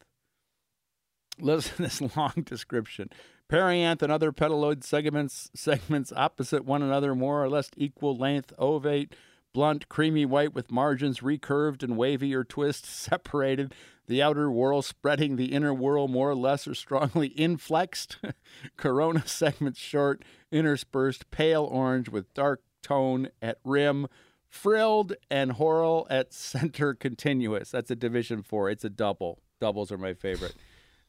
Listen 1.39 1.75
to 1.75 1.81
this 1.83 2.01
long 2.15 2.43
description. 2.45 3.09
Perianth 3.49 4.01
and 4.01 4.11
other 4.11 4.31
petaloid 4.31 4.83
segments 4.83 5.51
segments 5.53 6.11
opposite 6.15 6.65
one 6.65 6.81
another, 6.81 7.13
more 7.13 7.43
or 7.43 7.49
less 7.49 7.69
equal 7.77 8.17
length, 8.17 8.51
ovate, 8.57 9.13
blunt, 9.53 9.87
creamy 9.87 10.25
white 10.25 10.53
with 10.53 10.71
margins 10.71 11.19
recurved 11.19 11.83
and 11.83 11.95
wavy 11.95 12.33
or 12.33 12.43
twist, 12.43 12.85
separated, 12.87 13.73
the 14.07 14.21
outer 14.21 14.51
whorl 14.51 14.81
spreading, 14.81 15.35
the 15.35 15.53
inner 15.53 15.73
whorl 15.73 16.07
more 16.07 16.29
or 16.29 16.35
less 16.35 16.67
or 16.67 16.75
strongly 16.75 17.29
inflexed, 17.37 18.17
corona 18.77 19.27
segments 19.27 19.79
short, 19.79 20.23
interspersed, 20.51 21.29
pale 21.31 21.63
orange 21.63 22.09
with 22.09 22.33
dark 22.33 22.61
tone 22.81 23.29
at 23.41 23.59
rim, 23.63 24.07
frilled 24.47 25.13
and 25.29 25.53
whorl 25.53 26.07
at 26.09 26.33
center 26.33 26.93
continuous. 26.93 27.71
That's 27.71 27.91
a 27.91 27.95
division 27.95 28.43
four. 28.43 28.69
It's 28.69 28.85
a 28.85 28.89
double. 28.89 29.39
Doubles 29.59 29.91
are 29.91 29.97
my 29.97 30.13
favorite. 30.13 30.55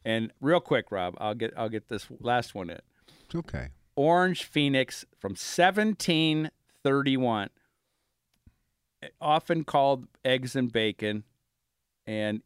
And 0.04 0.32
real 0.40 0.60
quick, 0.60 0.92
Rob, 0.92 1.16
I'll 1.18 1.34
get 1.34 1.52
I'll 1.56 1.68
get 1.68 1.88
this 1.88 2.06
last 2.20 2.54
one 2.54 2.70
in. 2.70 2.78
It's 3.24 3.34
okay. 3.34 3.70
Orange 3.96 4.44
Phoenix 4.44 5.04
from 5.18 5.30
1731, 5.30 7.50
often 9.20 9.64
called 9.64 10.06
eggs 10.24 10.54
and 10.54 10.70
bacon, 10.70 11.24
and 12.06 12.42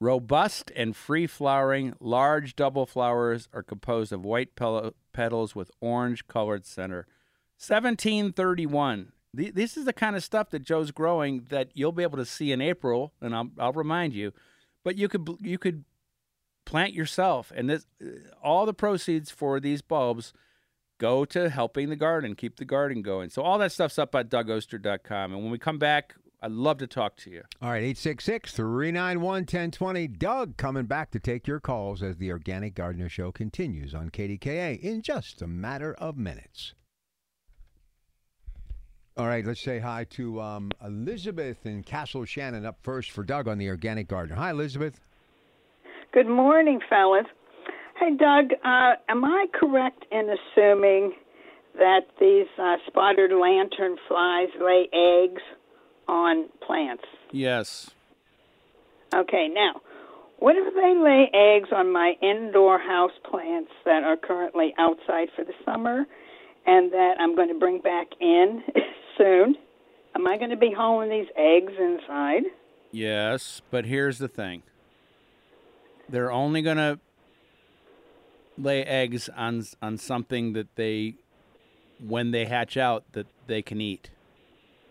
Robust 0.00 0.70
and 0.76 0.94
free 0.94 1.26
flowering, 1.26 1.94
large 2.00 2.54
double 2.54 2.84
flowers 2.86 3.48
are 3.52 3.62
composed 3.62 4.12
of 4.12 4.24
white 4.24 4.50
petals 5.12 5.54
with 5.54 5.70
orange 5.80 6.26
colored 6.26 6.66
center. 6.66 7.06
1731. 7.58 9.12
The- 9.32 9.50
This 9.50 9.76
is 9.76 9.84
the 9.86 9.92
kind 9.92 10.14
of 10.16 10.22
stuff 10.24 10.50
that 10.50 10.60
Joe's 10.62 10.90
growing 10.90 11.46
that 11.48 11.70
you'll 11.74 11.92
be 11.92 12.02
able 12.02 12.18
to 12.18 12.26
see 12.26 12.52
in 12.52 12.60
April, 12.60 13.12
and 13.20 13.34
I'll, 13.34 13.50
I'll 13.58 13.72
remind 13.72 14.12
you. 14.12 14.32
But 14.84 14.96
you 14.96 15.08
could 15.08 15.28
you 15.40 15.58
could 15.58 15.84
plant 16.64 16.92
yourself, 16.92 17.52
and 17.54 17.68
this 17.68 17.86
all 18.42 18.66
the 18.66 18.74
proceeds 18.74 19.30
for 19.30 19.58
these 19.60 19.82
bulbs 19.82 20.32
go 20.98 21.24
to 21.26 21.50
helping 21.50 21.88
the 21.88 21.96
garden, 21.96 22.34
keep 22.34 22.56
the 22.56 22.64
garden 22.64 23.02
going. 23.02 23.28
So 23.30 23.42
all 23.42 23.58
that 23.58 23.72
stuff's 23.72 23.98
up 23.98 24.14
at 24.14 24.30
DougOster.com. 24.30 25.32
And 25.32 25.42
when 25.42 25.50
we 25.50 25.58
come 25.58 25.78
back, 25.78 26.14
I'd 26.42 26.52
love 26.52 26.78
to 26.78 26.86
talk 26.86 27.16
to 27.18 27.30
you. 27.30 27.42
All 27.62 27.70
right, 27.70 27.82
866 27.82 28.52
391 28.52 29.22
1020. 29.22 30.06
Doug 30.08 30.56
coming 30.56 30.84
back 30.84 31.10
to 31.12 31.18
take 31.18 31.46
your 31.46 31.60
calls 31.60 32.02
as 32.02 32.18
the 32.18 32.30
Organic 32.30 32.74
Gardener 32.74 33.08
Show 33.08 33.32
continues 33.32 33.94
on 33.94 34.10
KDKA 34.10 34.78
in 34.80 35.02
just 35.02 35.40
a 35.40 35.46
matter 35.46 35.94
of 35.94 36.16
minutes. 36.16 36.74
All 39.16 39.26
right, 39.26 39.46
let's 39.46 39.62
say 39.62 39.78
hi 39.78 40.04
to 40.10 40.42
um, 40.42 40.70
Elizabeth 40.84 41.64
in 41.64 41.82
Castle 41.82 42.26
Shannon 42.26 42.66
up 42.66 42.76
first 42.82 43.12
for 43.12 43.24
Doug 43.24 43.48
on 43.48 43.56
the 43.56 43.70
Organic 43.70 44.08
Gardener. 44.08 44.36
Hi, 44.36 44.50
Elizabeth. 44.50 45.00
Good 46.12 46.28
morning, 46.28 46.80
fellas. 46.88 47.24
Hey, 47.98 48.14
Doug, 48.14 48.52
uh, 48.62 48.92
am 49.08 49.24
I 49.24 49.46
correct 49.54 50.04
in 50.12 50.28
assuming 50.28 51.14
that 51.78 52.02
these 52.20 52.46
uh, 52.58 52.76
spotted 52.86 53.32
lantern 53.32 53.96
flies 54.06 54.48
lay 54.60 54.88
eggs 54.92 55.42
on 56.08 56.48
plants? 56.64 57.04
Yes. 57.32 57.90
Okay, 59.14 59.48
now, 59.48 59.80
what 60.38 60.56
if 60.56 60.74
they 60.74 60.94
lay 60.98 61.30
eggs 61.32 61.70
on 61.72 61.92
my 61.92 62.14
indoor 62.20 62.78
house 62.78 63.12
plants 63.28 63.70
that 63.84 64.02
are 64.04 64.16
currently 64.16 64.74
outside 64.78 65.28
for 65.34 65.44
the 65.44 65.54
summer 65.64 66.04
and 66.66 66.92
that 66.92 67.14
I'm 67.18 67.34
going 67.34 67.48
to 67.48 67.58
bring 67.58 67.80
back 67.80 68.08
in 68.20 68.62
soon? 69.18 69.56
Am 70.14 70.26
I 70.26 70.36
going 70.36 70.50
to 70.50 70.56
be 70.56 70.72
hauling 70.76 71.10
these 71.10 71.28
eggs 71.36 71.72
inside? 71.78 72.44
Yes, 72.90 73.60
but 73.70 73.84
here's 73.84 74.18
the 74.18 74.28
thing. 74.28 74.62
They're 76.08 76.32
only 76.32 76.62
going 76.62 76.76
to 76.76 76.98
lay 78.58 78.82
eggs 78.84 79.28
on 79.36 79.64
on 79.82 79.98
something 79.98 80.52
that 80.54 80.74
they 80.76 81.14
when 82.00 82.30
they 82.30 82.46
hatch 82.46 82.76
out 82.76 83.04
that 83.12 83.26
they 83.46 83.62
can 83.62 83.80
eat. 83.80 84.10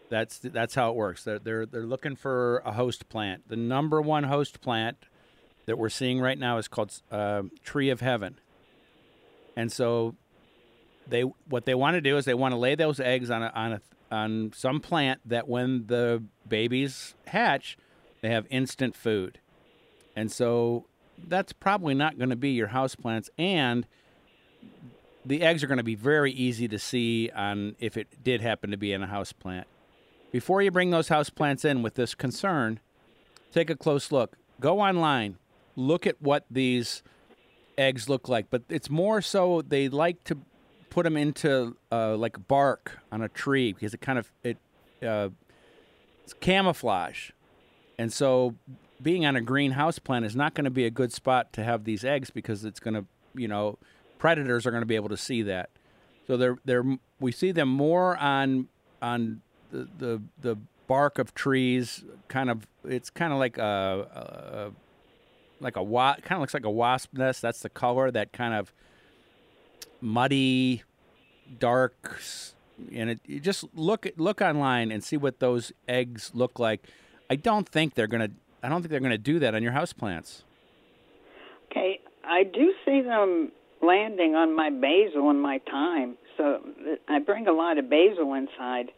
That's 0.09 0.39
that's 0.39 0.75
how 0.75 0.91
it 0.91 0.95
works. 0.95 1.23
They're 1.23 1.39
they're 1.39 1.65
they're 1.65 1.85
looking 1.85 2.15
for 2.15 2.61
a 2.65 2.71
host 2.71 3.09
plant. 3.09 3.49
The 3.49 3.55
number 3.55 4.01
one 4.01 4.25
host 4.25 4.61
plant 4.61 4.97
that 5.65 5.77
we're 5.77 5.89
seeing 5.89 6.19
right 6.19 6.37
now 6.37 6.57
is 6.57 6.67
called 6.67 7.01
uh, 7.11 7.43
Tree 7.63 7.89
of 7.89 8.01
Heaven, 8.01 8.39
and 9.55 9.71
so 9.71 10.15
they 11.07 11.21
what 11.21 11.65
they 11.65 11.75
want 11.75 11.95
to 11.95 12.01
do 12.01 12.17
is 12.17 12.25
they 12.25 12.33
want 12.33 12.51
to 12.51 12.57
lay 12.57 12.75
those 12.75 12.99
eggs 12.99 13.29
on 13.29 13.43
a, 13.43 13.51
on 13.55 13.73
a 13.73 13.81
on 14.11 14.51
some 14.55 14.79
plant 14.79 15.21
that 15.25 15.47
when 15.47 15.87
the 15.87 16.23
babies 16.47 17.15
hatch, 17.27 17.77
they 18.21 18.29
have 18.29 18.45
instant 18.51 18.95
food, 18.95 19.39
and 20.15 20.31
so 20.31 20.85
that's 21.27 21.53
probably 21.53 21.95
not 21.95 22.17
going 22.17 22.29
to 22.29 22.35
be 22.35 22.49
your 22.49 22.67
house 22.67 22.93
plants 22.93 23.29
and 23.37 23.87
the 25.25 25.41
eggs 25.41 25.63
are 25.63 25.67
going 25.67 25.77
to 25.77 25.83
be 25.83 25.95
very 25.95 26.31
easy 26.31 26.67
to 26.67 26.77
see 26.77 27.31
on 27.35 27.75
if 27.79 27.97
it 27.97 28.23
did 28.23 28.41
happen 28.41 28.71
to 28.71 28.77
be 28.77 28.93
in 28.93 29.01
a 29.01 29.07
house 29.07 29.33
plant. 29.33 29.65
Before 30.35 30.61
you 30.61 30.69
bring 30.69 30.89
those 30.89 31.07
house 31.07 31.29
plants 31.29 31.63
in 31.63 31.81
with 31.81 31.93
this 31.93 32.13
concern, 32.13 32.81
take 33.53 33.69
a 33.69 33.75
close 33.77 34.11
look. 34.11 34.35
Go 34.59 34.81
online, 34.81 35.37
look 35.77 36.05
at 36.05 36.21
what 36.21 36.43
these 36.51 37.03
eggs 37.77 38.09
look 38.09 38.27
like. 38.27 38.49
But 38.49 38.63
it's 38.67 38.89
more 38.89 39.21
so 39.21 39.61
they 39.61 39.87
like 39.87 40.25
to 40.25 40.39
put 40.89 41.05
them 41.05 41.15
into 41.15 41.77
uh, 41.89 42.17
like 42.17 42.49
bark 42.49 42.99
on 43.13 43.21
a 43.21 43.29
tree 43.29 43.71
because 43.71 43.93
it 43.93 44.01
kind 44.01 44.19
of 44.19 44.29
it 44.43 44.57
uh, 45.01 45.29
it's 46.25 46.33
camouflage, 46.33 47.31
and 47.97 48.11
so 48.11 48.55
being 49.01 49.25
on 49.25 49.37
a 49.37 49.41
greenhouse 49.41 49.99
plant 49.99 50.25
is 50.25 50.35
not 50.35 50.53
going 50.53 50.65
to 50.65 50.69
be 50.69 50.83
a 50.83 50.91
good 50.91 51.13
spot 51.13 51.53
to 51.53 51.63
have 51.63 51.85
these 51.85 52.03
eggs 52.03 52.29
because 52.29 52.65
it's 52.65 52.81
going 52.81 52.95
to 52.95 53.05
you 53.35 53.47
know 53.47 53.79
predators 54.19 54.65
are 54.65 54.71
going 54.71 54.81
to 54.83 54.85
be 54.85 54.95
able 54.97 55.07
to 55.07 55.15
see 55.15 55.43
that. 55.43 55.69
So 56.27 56.35
they're 56.35 56.57
they're 56.65 56.83
we 57.21 57.31
see 57.31 57.53
them 57.53 57.69
more 57.69 58.17
on 58.17 58.67
on 59.01 59.41
the 59.71 60.21
the, 60.39 60.57
bark 60.87 61.17
of 61.17 61.33
trees. 61.33 62.03
Kind 62.27 62.49
of 62.49 62.67
it's 62.83 63.09
kind 63.09 63.33
of 63.33 63.39
like 63.39 63.57
a, 63.57 64.71
a 64.71 65.63
like 65.63 65.75
a 65.75 65.83
wa- 65.83 66.15
kind 66.15 66.33
of 66.33 66.41
looks 66.41 66.53
like 66.53 66.65
a 66.65 66.71
wasp 66.71 67.13
nest. 67.13 67.41
That's 67.41 67.61
the 67.61 67.69
color. 67.69 68.11
That 68.11 68.31
kind 68.31 68.53
of 68.53 68.73
muddy, 70.01 70.83
dark, 71.59 72.21
and 72.93 73.09
it 73.09 73.19
you 73.25 73.39
just 73.39 73.65
look 73.73 74.07
look 74.17 74.41
online 74.41 74.91
and 74.91 75.03
see 75.03 75.17
what 75.17 75.39
those 75.39 75.71
eggs 75.87 76.31
look 76.33 76.59
like. 76.59 76.87
I 77.29 77.35
don't 77.35 77.67
think 77.67 77.95
they're 77.95 78.07
gonna. 78.07 78.29
I 78.61 78.69
don't 78.69 78.81
think 78.81 78.91
they're 78.91 78.99
gonna 78.99 79.17
do 79.17 79.39
that 79.39 79.55
on 79.55 79.63
your 79.63 79.71
house 79.71 79.93
plants 79.93 80.43
Okay, 81.75 81.99
I 82.23 82.43
do 82.43 82.73
see 82.85 83.01
them 83.01 83.51
landing 83.81 84.35
on 84.35 84.55
my 84.55 84.69
basil 84.69 85.29
and 85.29 85.41
my 85.41 85.59
thyme. 85.69 86.17
So 86.37 86.61
uh, 86.63 86.95
I 87.09 87.19
bring 87.19 87.47
a 87.47 87.51
lot 87.51 87.77
of 87.77 87.89
basil 87.89 88.33
inside. 88.33 88.91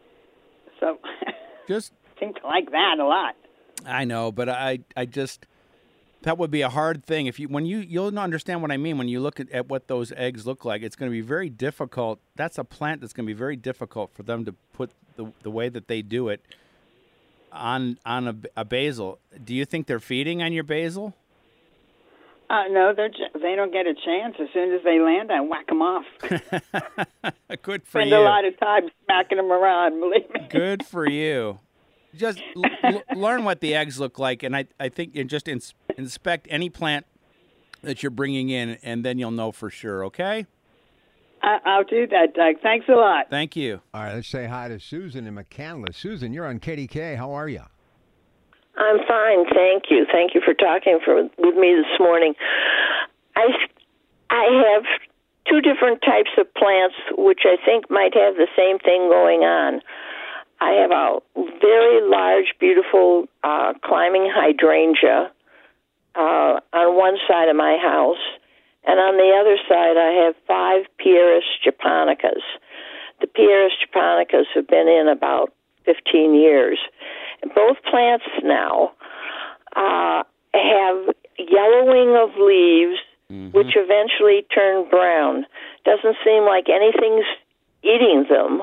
So 0.80 0.98
Just 1.68 1.92
seem 2.18 2.32
to 2.34 2.46
like 2.46 2.70
that 2.70 2.96
a 2.98 3.04
lot. 3.04 3.36
I 3.86 4.04
know, 4.04 4.32
but 4.32 4.48
I 4.48 4.80
I 4.96 5.04
just 5.04 5.46
that 6.22 6.36
would 6.38 6.50
be 6.50 6.62
a 6.62 6.68
hard 6.68 7.04
thing 7.04 7.26
if 7.26 7.38
you 7.38 7.46
when 7.48 7.66
you 7.66 7.78
you'll 7.78 8.18
understand 8.18 8.62
what 8.62 8.72
I 8.72 8.76
mean 8.76 8.98
when 8.98 9.06
you 9.08 9.20
look 9.20 9.38
at, 9.38 9.50
at 9.50 9.68
what 9.68 9.86
those 9.86 10.10
eggs 10.12 10.46
look 10.46 10.64
like. 10.64 10.82
It's 10.82 10.96
going 10.96 11.10
to 11.10 11.14
be 11.14 11.20
very 11.20 11.50
difficult. 11.50 12.20
That's 12.34 12.58
a 12.58 12.64
plant 12.64 13.02
that's 13.02 13.12
going 13.12 13.26
to 13.26 13.32
be 13.32 13.38
very 13.38 13.54
difficult 13.54 14.12
for 14.14 14.22
them 14.22 14.44
to 14.46 14.54
put 14.72 14.90
the 15.16 15.32
the 15.42 15.50
way 15.50 15.68
that 15.68 15.88
they 15.88 16.02
do 16.02 16.28
it 16.28 16.42
on 17.52 17.98
on 18.04 18.28
a, 18.28 18.36
a 18.56 18.64
basil. 18.64 19.20
Do 19.44 19.54
you 19.54 19.64
think 19.64 19.86
they're 19.86 20.00
feeding 20.00 20.42
on 20.42 20.52
your 20.52 20.64
basil? 20.64 21.14
Uh, 22.50 22.62
no, 22.70 22.94
they're 22.96 23.10
j- 23.10 23.28
they 23.42 23.54
don't 23.56 23.72
get 23.72 23.86
a 23.86 23.92
chance. 23.94 24.36
As 24.40 24.48
soon 24.54 24.72
as 24.74 24.82
they 24.82 24.98
land, 24.98 25.30
I 25.30 25.40
whack 25.40 25.66
them 25.66 25.82
off. 25.82 26.04
Good 27.62 27.82
for 27.84 28.00
Spend 28.00 28.10
you. 28.10 28.16
a 28.16 28.20
lot 28.20 28.44
of 28.46 28.58
time 28.58 28.88
smacking 29.04 29.36
them 29.36 29.52
around. 29.52 30.00
Believe 30.00 30.30
me. 30.32 30.46
Good 30.48 30.84
for 30.86 31.08
you. 31.08 31.58
Just 32.16 32.40
l- 32.56 32.64
l- 32.84 33.02
learn 33.16 33.44
what 33.44 33.60
the 33.60 33.74
eggs 33.74 34.00
look 34.00 34.18
like, 34.18 34.42
and 34.42 34.56
I, 34.56 34.64
I 34.80 34.88
think 34.88 35.14
and 35.14 35.28
just 35.28 35.46
ins- 35.46 35.74
inspect 35.98 36.46
any 36.50 36.70
plant 36.70 37.04
that 37.82 38.02
you're 38.02 38.10
bringing 38.10 38.48
in, 38.48 38.78
and 38.82 39.04
then 39.04 39.18
you'll 39.18 39.30
know 39.30 39.52
for 39.52 39.68
sure. 39.68 40.04
Okay? 40.06 40.46
I- 41.42 41.60
I'll 41.66 41.84
do 41.84 42.06
that, 42.06 42.32
Doug. 42.34 42.62
Thanks 42.62 42.86
a 42.88 42.92
lot. 42.92 43.26
Thank 43.28 43.56
you. 43.56 43.82
All 43.92 44.02
right, 44.04 44.14
let's 44.14 44.26
say 44.28 44.46
hi 44.46 44.68
to 44.68 44.80
Susan 44.80 45.26
in 45.26 45.34
McCandless. 45.34 45.96
Susan, 45.96 46.32
you're 46.32 46.46
on 46.46 46.60
KDK. 46.60 47.16
How 47.16 47.30
are 47.32 47.48
you? 47.48 47.62
I'm 48.78 48.98
fine, 49.08 49.44
thank 49.52 49.90
you. 49.90 50.06
Thank 50.10 50.34
you 50.34 50.40
for 50.40 50.54
talking 50.54 51.00
for, 51.04 51.24
with 51.36 51.56
me 51.56 51.74
this 51.74 51.98
morning. 51.98 52.34
I 53.34 53.48
I 54.30 54.44
have 54.70 54.84
two 55.48 55.60
different 55.60 56.02
types 56.02 56.30
of 56.38 56.52
plants 56.54 56.94
which 57.16 57.40
I 57.44 57.56
think 57.64 57.90
might 57.90 58.14
have 58.14 58.36
the 58.36 58.46
same 58.56 58.78
thing 58.78 59.08
going 59.08 59.40
on. 59.40 59.80
I 60.60 60.72
have 60.72 60.90
a 60.90 61.18
very 61.60 62.08
large, 62.08 62.54
beautiful 62.60 63.26
uh, 63.42 63.74
climbing 63.82 64.30
hydrangea 64.32 65.30
uh, 66.14 66.60
on 66.72 66.96
one 66.96 67.16
side 67.28 67.48
of 67.48 67.56
my 67.56 67.78
house, 67.80 68.22
and 68.84 68.98
on 68.98 69.16
the 69.16 69.30
other 69.38 69.56
side 69.68 69.96
I 69.96 70.24
have 70.24 70.34
five 70.46 70.84
Pieris 71.00 71.46
japonicas. 71.64 72.42
The 73.20 73.26
Pieris 73.26 73.70
japonicas 73.82 74.46
have 74.54 74.66
been 74.66 74.88
in 74.88 75.08
about 75.08 75.52
15 75.84 76.34
years. 76.34 76.78
Both 77.54 77.78
plants 77.90 78.24
now 78.42 78.92
uh, 79.76 80.22
have 80.54 81.14
yellowing 81.38 82.16
of 82.16 82.30
leaves, 82.38 82.98
which 83.52 83.76
eventually 83.76 84.46
turn 84.54 84.88
brown. 84.88 85.46
Doesn't 85.84 86.16
seem 86.24 86.44
like 86.44 86.66
anything's 86.68 87.26
eating 87.82 88.26
them. 88.28 88.62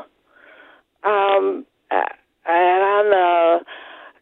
Um, 1.03 1.65
uh, 1.91 2.01
and 2.47 2.81
on 2.83 3.09
the 3.09 3.65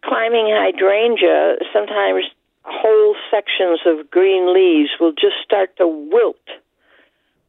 climbing 0.03 0.47
hydrangea, 0.49 1.55
sometimes 1.73 2.25
whole 2.65 3.15
sections 3.31 3.79
of 3.85 4.09
green 4.09 4.53
leaves 4.53 4.91
will 4.99 5.13
just 5.13 5.35
start 5.43 5.75
to 5.77 5.87
wilt, 5.87 6.35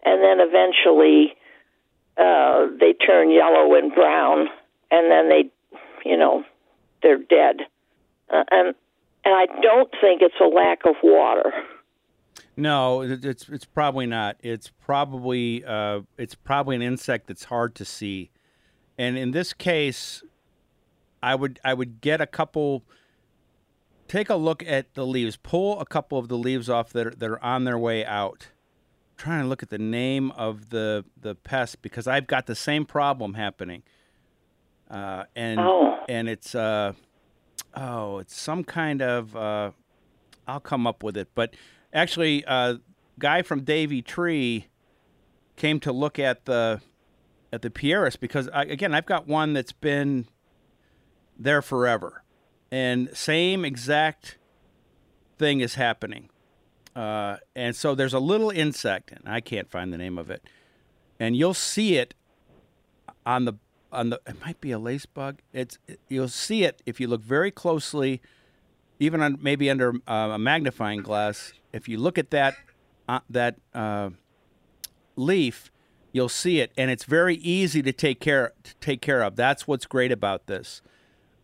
and 0.04 0.22
then 0.22 0.38
eventually 0.40 1.34
uh, 2.16 2.66
they 2.78 2.92
turn 2.92 3.30
yellow 3.30 3.74
and 3.74 3.94
brown, 3.94 4.48
and 4.90 5.10
then 5.10 5.28
they, 5.28 5.50
you 6.04 6.16
know, 6.16 6.44
they're 7.04 7.18
dead. 7.18 7.66
Uh, 8.28 8.42
and 8.50 8.74
and 9.24 9.34
I 9.34 9.46
don't 9.62 9.90
think 10.00 10.20
it's 10.22 10.34
a 10.40 10.46
lack 10.46 10.80
of 10.84 10.96
water. 11.02 11.52
No, 12.56 13.02
it's 13.02 13.48
it's 13.48 13.64
probably 13.64 14.06
not. 14.06 14.36
It's 14.42 14.70
probably 14.70 15.64
uh, 15.64 16.00
it's 16.18 16.34
probably 16.34 16.74
an 16.76 16.82
insect 16.82 17.28
that's 17.28 17.44
hard 17.44 17.74
to 17.76 17.84
see, 17.84 18.30
and 18.98 19.16
in 19.16 19.30
this 19.30 19.52
case, 19.52 20.22
I 21.22 21.34
would 21.34 21.60
I 21.64 21.74
would 21.74 22.00
get 22.00 22.20
a 22.20 22.26
couple. 22.26 22.82
Take 24.06 24.28
a 24.30 24.36
look 24.36 24.62
at 24.66 24.94
the 24.94 25.06
leaves. 25.06 25.36
Pull 25.36 25.80
a 25.80 25.86
couple 25.86 26.18
of 26.18 26.28
the 26.28 26.36
leaves 26.36 26.68
off 26.68 26.92
that 26.92 27.06
are, 27.06 27.10
that 27.10 27.30
are 27.30 27.42
on 27.42 27.64
their 27.64 27.78
way 27.78 28.04
out. 28.04 28.48
trying 29.16 29.42
to 29.42 29.48
look 29.48 29.62
at 29.62 29.70
the 29.70 29.78
name 29.78 30.30
of 30.32 30.70
the 30.70 31.04
the 31.20 31.34
pest 31.34 31.82
because 31.82 32.06
I've 32.06 32.26
got 32.26 32.46
the 32.46 32.54
same 32.54 32.84
problem 32.84 33.34
happening. 33.34 33.82
Uh, 34.94 35.24
and 35.34 35.58
Oh. 35.58 35.98
and 36.08 36.28
it's 36.28 36.54
uh, 36.54 36.92
oh, 37.74 38.18
it's 38.18 38.36
some 38.36 38.62
kind 38.62 39.02
of 39.02 39.34
uh, 39.34 39.72
I'll 40.46 40.60
come 40.60 40.86
up 40.86 41.02
with 41.02 41.16
it, 41.16 41.28
but 41.34 41.54
actually, 41.92 42.44
uh, 42.44 42.76
guy 43.18 43.42
from 43.42 43.64
Davey 43.64 44.02
Tree 44.02 44.68
came 45.56 45.80
to 45.80 45.92
look 45.92 46.18
at 46.18 46.44
the 46.44 46.80
at 47.52 47.62
the 47.62 47.70
Pieris 47.70 48.18
because 48.18 48.48
I, 48.50 48.62
again, 48.62 48.94
I've 48.94 49.06
got 49.06 49.26
one 49.26 49.52
that's 49.52 49.72
been 49.72 50.26
there 51.36 51.60
forever, 51.62 52.22
and 52.70 53.08
same 53.16 53.64
exact 53.64 54.38
thing 55.38 55.60
is 55.60 55.74
happening. 55.74 56.30
Uh, 56.94 57.38
and 57.56 57.74
so 57.74 57.96
there's 57.96 58.14
a 58.14 58.20
little 58.20 58.50
insect, 58.50 59.10
and 59.10 59.22
I 59.26 59.40
can't 59.40 59.68
find 59.68 59.92
the 59.92 59.98
name 59.98 60.18
of 60.18 60.30
it, 60.30 60.44
and 61.18 61.36
you'll 61.36 61.52
see 61.54 61.96
it 61.96 62.14
on 63.26 63.44
the 63.44 63.54
on 63.94 64.10
the. 64.10 64.20
It 64.26 64.40
might 64.44 64.60
be 64.60 64.70
a 64.72 64.78
lace 64.78 65.06
bug. 65.06 65.40
It's 65.52 65.78
you'll 66.08 66.28
see 66.28 66.64
it 66.64 66.82
if 66.84 67.00
you 67.00 67.08
look 67.08 67.22
very 67.22 67.50
closely, 67.50 68.20
even 68.98 69.22
on 69.22 69.38
maybe 69.40 69.70
under 69.70 69.94
uh, 70.06 70.30
a 70.34 70.38
magnifying 70.38 71.00
glass. 71.02 71.52
If 71.72 71.88
you 71.88 71.98
look 71.98 72.18
at 72.18 72.30
that 72.30 72.56
uh, 73.08 73.20
that 73.30 73.56
uh, 73.72 74.10
leaf, 75.16 75.70
you'll 76.12 76.28
see 76.28 76.60
it, 76.60 76.72
and 76.76 76.90
it's 76.90 77.04
very 77.04 77.36
easy 77.36 77.82
to 77.82 77.92
take 77.92 78.20
care 78.20 78.52
to 78.62 78.74
take 78.76 79.00
care 79.00 79.22
of. 79.22 79.36
That's 79.36 79.66
what's 79.66 79.86
great 79.86 80.12
about 80.12 80.46
this. 80.46 80.82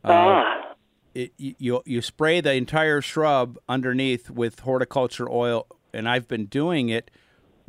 Uh, 0.04 0.08
ah. 0.12 0.74
it, 1.14 1.32
you- 1.36 1.54
you 1.58 1.82
you 1.86 2.02
spray 2.02 2.40
the 2.40 2.54
entire 2.54 3.00
shrub 3.00 3.58
underneath 3.68 4.30
with 4.30 4.60
horticulture 4.60 5.30
oil, 5.30 5.66
and 5.92 6.08
I've 6.08 6.28
been 6.28 6.46
doing 6.46 6.88
it 6.88 7.10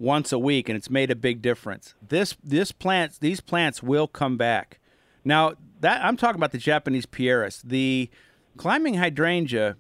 once 0.01 0.31
a 0.31 0.39
week, 0.39 0.67
and 0.67 0.75
it's 0.75 0.89
made 0.89 1.12
a 1.12 1.15
big 1.15 1.41
difference. 1.41 1.93
This 2.05 2.36
this 2.43 2.72
plants 2.72 3.20
these 3.20 3.39
plants 3.39 3.84
will 3.84 4.08
come 4.08 4.36
back. 4.36 4.79
Now 5.24 5.53
that 5.79 6.03
I'm 6.03 6.17
talking 6.17 6.38
about 6.38 6.51
the 6.51 6.58
Japanese 6.58 7.05
Pieris, 7.05 7.62
the 7.62 8.10
climbing 8.58 8.96
hydrangea, 8.96 9.77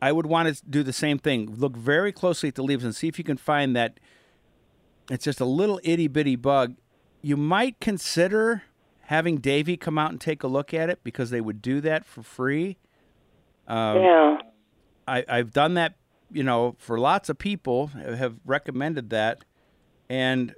I 0.00 0.12
would 0.12 0.26
want 0.26 0.54
to 0.54 0.64
do 0.64 0.82
the 0.82 0.92
same 0.92 1.18
thing. 1.18 1.56
Look 1.56 1.76
very 1.76 2.12
closely 2.12 2.48
at 2.48 2.54
the 2.54 2.62
leaves 2.62 2.84
and 2.84 2.94
see 2.94 3.08
if 3.08 3.18
you 3.18 3.24
can 3.24 3.36
find 3.36 3.74
that. 3.74 3.98
It's 5.10 5.24
just 5.24 5.40
a 5.40 5.44
little 5.44 5.80
itty 5.82 6.08
bitty 6.08 6.36
bug. 6.36 6.76
You 7.20 7.36
might 7.36 7.80
consider 7.80 8.62
having 9.02 9.38
Davey 9.38 9.76
come 9.76 9.98
out 9.98 10.10
and 10.10 10.20
take 10.20 10.42
a 10.42 10.46
look 10.46 10.72
at 10.72 10.88
it 10.88 11.00
because 11.04 11.30
they 11.30 11.40
would 11.40 11.60
do 11.60 11.80
that 11.82 12.06
for 12.06 12.22
free. 12.22 12.78
Um, 13.66 13.98
yeah. 13.98 14.38
I, 15.06 15.24
I've 15.28 15.52
done 15.52 15.74
that, 15.74 15.96
you 16.30 16.42
know, 16.42 16.76
for 16.78 16.98
lots 16.98 17.28
of 17.28 17.36
people 17.36 17.88
have 17.88 18.36
recommended 18.46 19.10
that. 19.10 19.44
And 20.08 20.54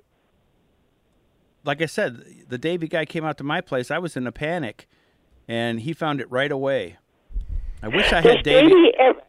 like 1.64 1.82
I 1.82 1.86
said, 1.86 2.22
the 2.48 2.58
Davey 2.58 2.88
guy 2.88 3.04
came 3.04 3.24
out 3.24 3.38
to 3.38 3.44
my 3.44 3.60
place. 3.60 3.90
I 3.90 3.98
was 3.98 4.16
in 4.16 4.26
a 4.26 4.32
panic, 4.32 4.88
and 5.48 5.80
he 5.80 5.92
found 5.92 6.20
it 6.20 6.30
right 6.30 6.50
away. 6.52 6.96
I 7.82 7.88
wish 7.88 8.12
I 8.12 8.20
Does 8.20 8.36
had 8.36 8.44
Davey. 8.44 8.68
Davey 8.68 8.92
ever, 8.98 9.20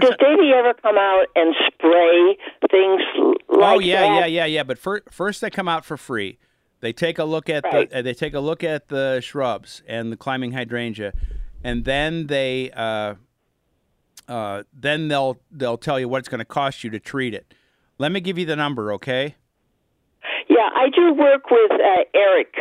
does 0.00 0.10
I, 0.20 0.24
Davey 0.24 0.52
ever 0.54 0.74
come 0.74 0.96
out 0.98 1.26
and 1.34 1.54
spray 1.72 2.36
things 2.70 3.02
l- 3.18 3.34
like 3.48 3.76
oh 3.76 3.78
yeah, 3.78 4.00
that? 4.00 4.20
yeah, 4.20 4.26
yeah, 4.26 4.44
yeah. 4.44 4.62
But 4.62 4.78
fir- 4.78 5.02
first, 5.10 5.40
they 5.40 5.50
come 5.50 5.68
out 5.68 5.84
for 5.84 5.96
free. 5.96 6.38
They 6.80 6.92
take 6.92 7.18
a 7.18 7.24
look 7.24 7.48
at 7.48 7.64
Right. 7.64 7.88
the. 7.90 7.98
Uh, 7.98 8.02
they 8.02 8.14
take 8.14 8.34
a 8.34 8.40
look 8.40 8.62
at 8.62 8.88
the 8.88 9.20
shrubs 9.20 9.82
and 9.88 10.12
the 10.12 10.16
climbing 10.16 10.52
hydrangea, 10.52 11.12
and 11.64 11.84
then 11.84 12.26
they. 12.28 12.70
Uh, 12.72 13.14
uh, 14.28 14.64
then 14.72 15.08
they'll 15.08 15.38
they'll 15.50 15.78
tell 15.78 15.98
you 16.00 16.08
what 16.08 16.18
it's 16.18 16.28
going 16.28 16.40
to 16.40 16.44
cost 16.44 16.82
you 16.84 16.90
to 16.90 16.98
treat 17.00 17.32
it. 17.32 17.54
Let 17.98 18.12
me 18.12 18.20
give 18.20 18.36
you 18.38 18.44
the 18.44 18.56
number, 18.56 18.92
okay? 18.94 19.36
Yeah, 20.48 20.68
I 20.74 20.88
do 20.94 21.14
work 21.14 21.50
with 21.50 21.72
uh, 21.72 22.04
Eric. 22.14 22.54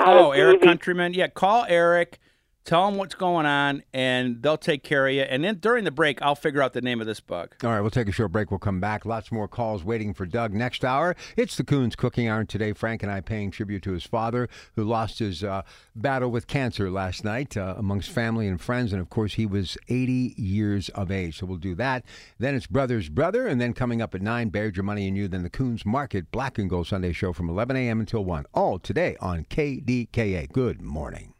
Oh, 0.00 0.30
Eric. 0.30 0.62
Countryman. 0.62 1.14
Yeah, 1.14 1.28
call 1.28 1.66
Eric. 1.68 2.19
Tell 2.64 2.88
them 2.88 2.98
what's 2.98 3.14
going 3.14 3.46
on, 3.46 3.82
and 3.92 4.42
they'll 4.42 4.58
take 4.58 4.82
care 4.84 5.06
of 5.06 5.14
you. 5.14 5.22
And 5.22 5.42
then 5.42 5.56
during 5.56 5.84
the 5.84 5.90
break, 5.90 6.20
I'll 6.20 6.34
figure 6.34 6.62
out 6.62 6.72
the 6.72 6.82
name 6.82 7.00
of 7.00 7.06
this 7.06 7.18
bug. 7.18 7.54
All 7.64 7.70
right, 7.70 7.80
we'll 7.80 7.90
take 7.90 8.08
a 8.08 8.12
short 8.12 8.32
break. 8.32 8.50
We'll 8.50 8.58
come 8.58 8.80
back. 8.80 9.06
Lots 9.06 9.32
more 9.32 9.48
calls 9.48 9.82
waiting 9.82 10.12
for 10.12 10.26
Doug 10.26 10.52
next 10.52 10.84
hour. 10.84 11.16
It's 11.36 11.56
the 11.56 11.64
Kuhn's 11.64 11.96
Cooking 11.96 12.28
Iron 12.28 12.46
today. 12.46 12.72
Frank 12.74 13.02
and 13.02 13.10
I 13.10 13.22
paying 13.22 13.50
tribute 13.50 13.82
to 13.84 13.92
his 13.92 14.04
father, 14.04 14.48
who 14.76 14.84
lost 14.84 15.20
his 15.20 15.42
uh, 15.42 15.62
battle 15.96 16.30
with 16.30 16.46
cancer 16.46 16.90
last 16.90 17.24
night 17.24 17.56
uh, 17.56 17.74
amongst 17.78 18.10
family 18.10 18.46
and 18.46 18.60
friends. 18.60 18.92
And 18.92 19.00
of 19.00 19.08
course, 19.08 19.34
he 19.34 19.46
was 19.46 19.78
80 19.88 20.34
years 20.36 20.90
of 20.90 21.10
age. 21.10 21.38
So 21.38 21.46
we'll 21.46 21.56
do 21.56 21.74
that. 21.76 22.04
Then 22.38 22.54
it's 22.54 22.66
Brother's 22.66 23.08
Brother. 23.08 23.46
And 23.46 23.60
then 23.60 23.72
coming 23.72 24.02
up 24.02 24.14
at 24.14 24.22
9, 24.22 24.50
Buried 24.50 24.76
Your 24.76 24.84
Money 24.84 25.08
and 25.08 25.16
You. 25.16 25.28
Then 25.28 25.42
the 25.42 25.50
Kuhn's 25.50 25.86
Market 25.86 26.30
Black 26.30 26.58
and 26.58 26.68
Gold 26.68 26.88
Sunday 26.88 27.12
show 27.12 27.32
from 27.32 27.48
11 27.48 27.74
a.m. 27.76 28.00
until 28.00 28.24
1. 28.24 28.44
All 28.52 28.78
today 28.78 29.16
on 29.20 29.44
KDKA. 29.44 30.52
Good 30.52 30.82
morning. 30.82 31.34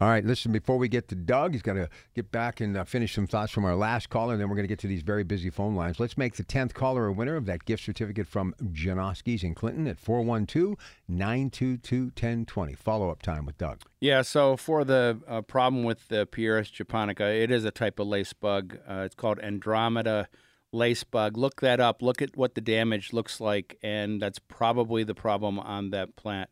All 0.00 0.08
right, 0.08 0.24
listen, 0.24 0.50
before 0.50 0.78
we 0.78 0.88
get 0.88 1.08
to 1.08 1.14
Doug, 1.14 1.52
he's 1.52 1.60
got 1.60 1.74
to 1.74 1.90
get 2.14 2.32
back 2.32 2.62
and 2.62 2.74
uh, 2.74 2.84
finish 2.84 3.14
some 3.14 3.26
thoughts 3.26 3.52
from 3.52 3.66
our 3.66 3.76
last 3.76 4.08
caller, 4.08 4.32
and 4.32 4.40
then 4.40 4.48
we're 4.48 4.56
going 4.56 4.64
to 4.64 4.68
get 4.68 4.78
to 4.78 4.86
these 4.86 5.02
very 5.02 5.24
busy 5.24 5.50
phone 5.50 5.74
lines. 5.74 6.00
Let's 6.00 6.16
make 6.16 6.36
the 6.36 6.42
10th 6.42 6.72
caller 6.72 7.06
a 7.06 7.12
winner 7.12 7.36
of 7.36 7.44
that 7.44 7.66
gift 7.66 7.84
certificate 7.84 8.26
from 8.26 8.54
Janoski's 8.72 9.44
in 9.44 9.54
Clinton 9.54 9.86
at 9.86 9.98
412 9.98 10.74
922 11.06 12.04
1020. 12.04 12.74
Follow 12.76 13.10
up 13.10 13.20
time 13.20 13.44
with 13.44 13.58
Doug. 13.58 13.82
Yeah, 14.00 14.22
so 14.22 14.56
for 14.56 14.84
the 14.84 15.20
uh, 15.28 15.42
problem 15.42 15.84
with 15.84 16.08
the 16.08 16.26
Pieris 16.26 16.72
japonica, 16.72 17.26
it 17.26 17.50
is 17.50 17.66
a 17.66 17.70
type 17.70 17.98
of 17.98 18.06
lace 18.06 18.32
bug. 18.32 18.78
Uh, 18.88 19.02
it's 19.04 19.14
called 19.14 19.38
Andromeda 19.40 20.28
lace 20.72 21.04
bug. 21.04 21.36
Look 21.36 21.60
that 21.60 21.78
up. 21.78 22.00
Look 22.00 22.22
at 22.22 22.38
what 22.38 22.54
the 22.54 22.62
damage 22.62 23.12
looks 23.12 23.38
like, 23.38 23.76
and 23.82 24.22
that's 24.22 24.38
probably 24.38 25.04
the 25.04 25.14
problem 25.14 25.58
on 25.58 25.90
that 25.90 26.16
plant. 26.16 26.48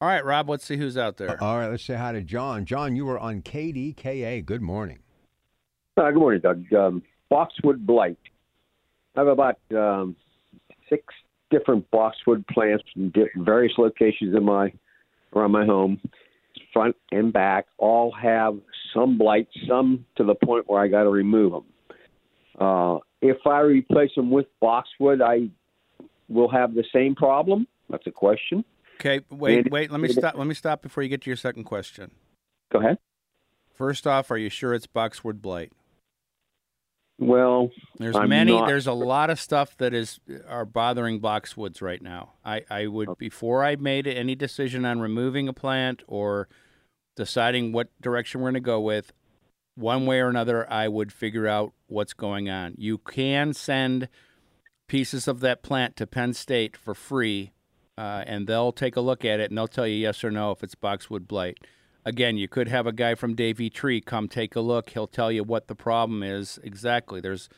All 0.00 0.08
right, 0.08 0.24
Rob, 0.24 0.50
let's 0.50 0.64
see 0.64 0.76
who's 0.76 0.98
out 0.98 1.16
there. 1.16 1.42
All 1.42 1.58
right, 1.58 1.68
let's 1.68 1.84
say 1.84 1.94
hi 1.94 2.12
to 2.12 2.20
John. 2.20 2.64
John, 2.64 2.96
you 2.96 3.06
were 3.06 3.18
on 3.18 3.42
KDKA. 3.42 4.44
Good 4.44 4.60
morning. 4.60 4.98
Uh, 5.96 6.10
good 6.10 6.18
morning, 6.18 6.40
Doug. 6.40 6.72
Um, 6.72 7.02
boxwood 7.30 7.86
blight. 7.86 8.18
I 9.16 9.20
have 9.20 9.28
about 9.28 9.58
um, 9.74 10.16
six 10.90 11.04
different 11.50 11.88
boxwood 11.92 12.44
plants 12.48 12.84
in 12.96 13.10
di- 13.10 13.30
various 13.36 13.72
locations 13.78 14.34
in 14.36 14.44
my 14.44 14.72
around 15.34 15.52
my 15.52 15.64
home, 15.64 16.00
front 16.72 16.96
and 17.12 17.32
back. 17.32 17.66
All 17.78 18.12
have 18.12 18.58
some 18.92 19.16
blight, 19.16 19.48
some 19.68 20.04
to 20.16 20.24
the 20.24 20.34
point 20.34 20.68
where 20.68 20.82
I 20.82 20.88
got 20.88 21.04
to 21.04 21.10
remove 21.10 21.52
them. 21.52 21.64
Uh, 22.58 22.98
if 23.22 23.38
I 23.46 23.60
replace 23.60 24.10
them 24.16 24.30
with 24.30 24.46
boxwood, 24.60 25.22
I 25.22 25.48
will 26.28 26.50
have 26.50 26.74
the 26.74 26.84
same 26.92 27.14
problem. 27.14 27.68
That's 27.88 28.06
a 28.06 28.12
question. 28.12 28.64
Okay, 29.00 29.20
wait, 29.30 29.70
wait. 29.70 29.90
Let 29.90 30.00
me 30.00 30.08
stop. 30.08 30.36
Let 30.36 30.46
me 30.46 30.54
stop 30.54 30.82
before 30.82 31.02
you 31.02 31.08
get 31.08 31.22
to 31.22 31.30
your 31.30 31.36
second 31.36 31.64
question. 31.64 32.10
Go 32.72 32.78
ahead. 32.80 32.98
First 33.74 34.06
off, 34.06 34.30
are 34.30 34.36
you 34.38 34.48
sure 34.50 34.72
it's 34.74 34.86
boxwood 34.86 35.42
blight? 35.42 35.72
Well, 37.18 37.70
There's 37.98 38.16
I'm 38.16 38.28
many. 38.28 38.52
not- 38.52 38.66
There's 38.66 38.86
a 38.88 38.92
lot 38.92 39.30
of 39.30 39.38
stuff 39.38 39.76
that 39.76 39.94
is 39.94 40.18
are 40.48 40.64
bothering 40.64 41.20
boxwoods 41.20 41.80
right 41.80 42.02
now. 42.02 42.32
I 42.44 42.64
I 42.68 42.86
would 42.88 43.16
before 43.18 43.64
I 43.64 43.76
made 43.76 44.06
any 44.06 44.34
decision 44.34 44.84
on 44.84 45.00
removing 45.00 45.46
a 45.48 45.52
plant 45.52 46.02
or 46.08 46.48
deciding 47.16 47.70
what 47.72 47.88
direction 48.00 48.40
we're 48.40 48.46
going 48.50 48.54
to 48.54 48.60
go 48.60 48.80
with, 48.80 49.12
one 49.76 50.06
way 50.06 50.20
or 50.20 50.28
another, 50.28 50.68
I 50.70 50.88
would 50.88 51.12
figure 51.12 51.46
out 51.46 51.72
what's 51.86 52.14
going 52.14 52.48
on. 52.50 52.74
You 52.78 52.98
can 52.98 53.52
send 53.52 54.08
pieces 54.88 55.28
of 55.28 55.38
that 55.40 55.62
plant 55.62 55.94
to 55.96 56.06
Penn 56.08 56.32
State 56.32 56.76
for 56.76 56.92
free, 56.94 57.52
uh, 57.96 58.24
and 58.26 58.46
they'll 58.46 58.72
take 58.72 58.96
a 58.96 59.00
look 59.00 59.24
at 59.24 59.40
it 59.40 59.50
and 59.50 59.58
they'll 59.58 59.68
tell 59.68 59.86
you 59.86 59.96
yes 59.96 60.24
or 60.24 60.30
no 60.30 60.50
if 60.50 60.62
it's 60.62 60.74
boxwood 60.74 61.28
blight. 61.28 61.58
Again, 62.04 62.36
you 62.36 62.48
could 62.48 62.68
have 62.68 62.86
a 62.86 62.92
guy 62.92 63.14
from 63.14 63.34
Davey 63.34 63.70
Tree 63.70 64.00
come 64.00 64.28
take 64.28 64.54
a 64.56 64.60
look. 64.60 64.90
He'll 64.90 65.06
tell 65.06 65.32
you 65.32 65.42
what 65.42 65.68
the 65.68 65.74
problem 65.74 66.22
is 66.22 66.58
exactly. 66.62 67.20
There's 67.20 67.48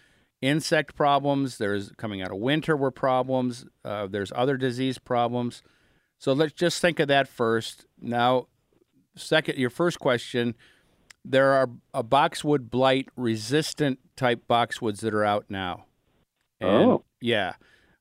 insect 0.41 0.95
problems. 0.95 1.59
There's 1.59 1.91
coming 1.97 2.23
out 2.23 2.31
of 2.31 2.39
winter 2.39 2.77
were 2.77 2.93
problems. 2.93 3.65
Uh, 3.85 4.07
there's 4.07 4.33
other 4.37 4.57
disease 4.57 4.99
problems. 4.99 5.63
So 6.19 6.33
let's 6.33 6.53
just 6.53 6.81
think 6.81 7.01
of 7.01 7.09
that 7.09 7.27
first. 7.29 7.87
Now, 8.01 8.47
second, 9.17 9.59
your 9.59 9.71
first 9.71 9.99
question. 9.99 10.55
There 11.25 11.53
are 11.53 11.69
a 11.93 12.05
boxwood 12.05 12.71
blight 12.71 13.09
resistant 13.17 13.99
type 14.15 14.45
boxwoods 14.49 15.01
that 15.01 15.13
are 15.13 15.25
out 15.25 15.47
now. 15.49 15.87
And 16.61 16.71
Oh. 16.71 17.05
yeah, 17.21 17.55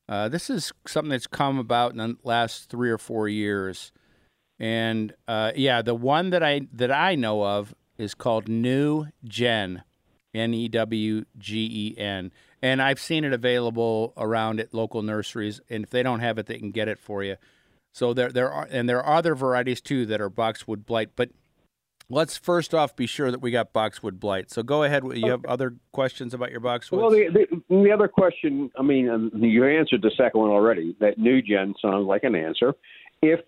uh, 0.08 0.30
this 0.30 0.50
is 0.50 0.72
something 0.86 1.10
that's 1.10 1.28
come 1.28 1.58
about 1.58 1.91
in 1.91 1.98
the 1.98 2.15
last 2.24 2.70
three 2.70 2.89
or 2.89 2.98
four 2.98 3.28
years. 3.28 3.91
And 4.60 5.13
uh, 5.28 5.52
yeah, 5.56 5.82
the 5.82 5.96
one 5.96 6.30
that 6.30 6.44
I 6.44 6.62
that 6.74 6.91
I 6.91 7.15
know 7.15 7.44
of 7.44 7.74
is 7.98 8.13
called 8.13 8.48
New 8.48 9.08
Gen, 9.24 9.84
N 10.34 10.54
E 10.54 10.68
W 10.70 11.26
G 11.38 11.96
E 11.98 12.00
N, 12.00 12.32
and 12.62 12.82
I've 12.82 13.00
seen 13.00 13.26
it 13.26 13.34
available 13.34 14.13
around 14.15 14.60
at 14.60 14.74
local 14.74 15.02
nurseries. 15.02 15.60
And 15.70 15.84
if 15.84 15.89
they 15.89 16.04
don't 16.04 16.22
have 16.22 16.38
it, 16.38 16.46
they 16.46 16.58
can 16.58 16.72
get 16.72 16.88
it 16.88 17.00
for 17.00 17.24
you. 17.24 17.36
So 17.94 18.13
there 18.13 18.32
there 18.32 18.52
are 18.52 18.68
and 18.70 18.88
there 18.88 19.04
are 19.04 19.18
other 19.18 19.36
varieties 19.36 19.82
too 19.82 20.06
that 20.06 20.22
are 20.22 20.30
boxwood 20.30 20.86
blight. 20.86 21.12
But 21.15 21.32
let's 22.10 22.38
first 22.38 22.74
off 22.74 22.96
be 22.96 23.08
sure 23.08 23.32
that 23.32 23.41
we 23.41 23.52
got 23.52 23.74
boxwood 23.74 24.20
blight. 24.20 24.52
So 24.52 24.63
go 24.63 24.84
ahead. 24.84 25.04
You 25.13 25.32
have 25.32 25.46
other 25.46 25.76
questions 25.91 26.34
about 26.34 26.52
your 26.52 26.60
boxwood? 26.60 27.02
Well, 27.02 27.10
the, 27.10 27.28
the, 27.30 27.62
the 27.70 27.91
other 27.91 28.08
question, 28.08 28.72
I 28.78 28.82
mean, 28.82 29.10
um, 29.10 29.32
you 29.36 29.65
answered 29.65 30.02
the 30.02 30.12
second 30.18 30.39
one 30.41 30.50
already. 30.50 30.96
That 31.00 31.18
new 31.18 31.41
gen 31.41 31.74
sounds 31.82 32.08
like 32.08 32.24
an 32.24 32.36
answer. 32.36 32.74
If, 33.22 33.39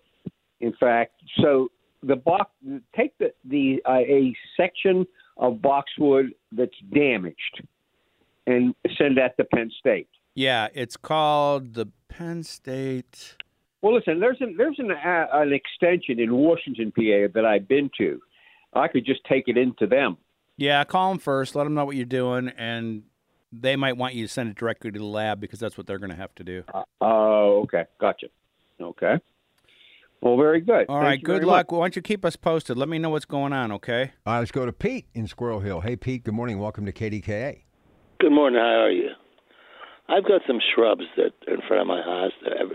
in 0.60 0.72
fact, 0.80 1.12
so 1.40 1.70
the 2.02 2.16
box. 2.16 2.50
Take 2.96 3.16
the 3.18 3.32
the 3.44 3.82
uh, 3.86 3.98
a 3.98 4.34
section 4.56 5.06
of 5.36 5.60
boxwood 5.62 6.32
that's 6.52 6.76
damaged, 6.92 7.62
and 8.46 8.74
send 8.96 9.18
that 9.18 9.36
to 9.36 9.44
Penn 9.44 9.70
State. 9.78 10.08
Yeah, 10.34 10.68
it's 10.74 10.96
called 10.96 11.74
the 11.74 11.88
Penn 12.08 12.42
State. 12.42 13.36
Well, 13.82 13.94
listen, 13.94 14.20
there's 14.20 14.38
an 14.40 14.54
there's 14.56 14.78
an 14.78 14.90
uh, 14.90 15.26
an 15.32 15.52
extension 15.52 16.20
in 16.20 16.34
Washington, 16.34 16.92
PA 16.92 17.32
that 17.34 17.44
I've 17.44 17.68
been 17.68 17.90
to. 17.98 18.20
I 18.72 18.88
could 18.88 19.04
just 19.04 19.20
take 19.24 19.44
it 19.48 19.56
into 19.56 19.86
them. 19.86 20.16
Yeah, 20.56 20.82
call 20.84 21.10
them 21.10 21.18
first. 21.18 21.54
Let 21.54 21.64
them 21.64 21.74
know 21.74 21.84
what 21.84 21.96
you're 21.96 22.04
doing, 22.04 22.48
and 22.56 23.04
they 23.52 23.76
might 23.76 23.96
want 23.96 24.14
you 24.14 24.26
to 24.26 24.32
send 24.32 24.50
it 24.50 24.56
directly 24.56 24.90
to 24.90 24.98
the 24.98 25.04
lab 25.04 25.40
because 25.40 25.60
that's 25.60 25.78
what 25.78 25.86
they're 25.86 25.98
going 25.98 26.10
to 26.10 26.16
have 26.16 26.34
to 26.36 26.44
do. 26.44 26.64
Uh, 26.72 26.82
Oh, 27.00 27.60
okay, 27.62 27.84
gotcha. 28.00 28.26
Okay. 28.80 29.16
Well, 30.20 30.36
very 30.36 30.60
good. 30.60 30.86
All 30.88 30.96
Thank 31.00 31.02
right, 31.02 31.22
good 31.22 31.44
luck. 31.44 31.70
much. 31.70 31.78
Why 31.78 31.84
don't 31.84 31.96
you 31.96 32.02
keep 32.02 32.24
us 32.24 32.34
posted? 32.34 32.76
Let 32.76 32.88
me 32.88 32.98
know 32.98 33.10
what's 33.10 33.24
going 33.24 33.52
on, 33.52 33.70
okay? 33.72 34.12
All 34.26 34.34
right, 34.34 34.38
let's 34.40 34.50
go 34.50 34.66
to 34.66 34.72
Pete 34.72 35.06
in 35.14 35.28
Squirrel 35.28 35.60
Hill. 35.60 35.80
Hey, 35.80 35.94
Pete. 35.96 36.24
Good 36.24 36.34
morning. 36.34 36.58
Welcome 36.58 36.84
to 36.86 36.92
KDKA. 36.92 37.62
Good 38.18 38.32
morning. 38.32 38.58
How 38.60 38.80
are 38.82 38.90
you? 38.90 39.10
I've 40.08 40.24
got 40.24 40.40
some 40.46 40.58
shrubs 40.74 41.04
that 41.16 41.32
are 41.46 41.54
in 41.54 41.60
front 41.68 41.82
of 41.82 41.86
my 41.86 42.02
house. 42.02 42.32
That 42.42 42.58
have 42.58 42.70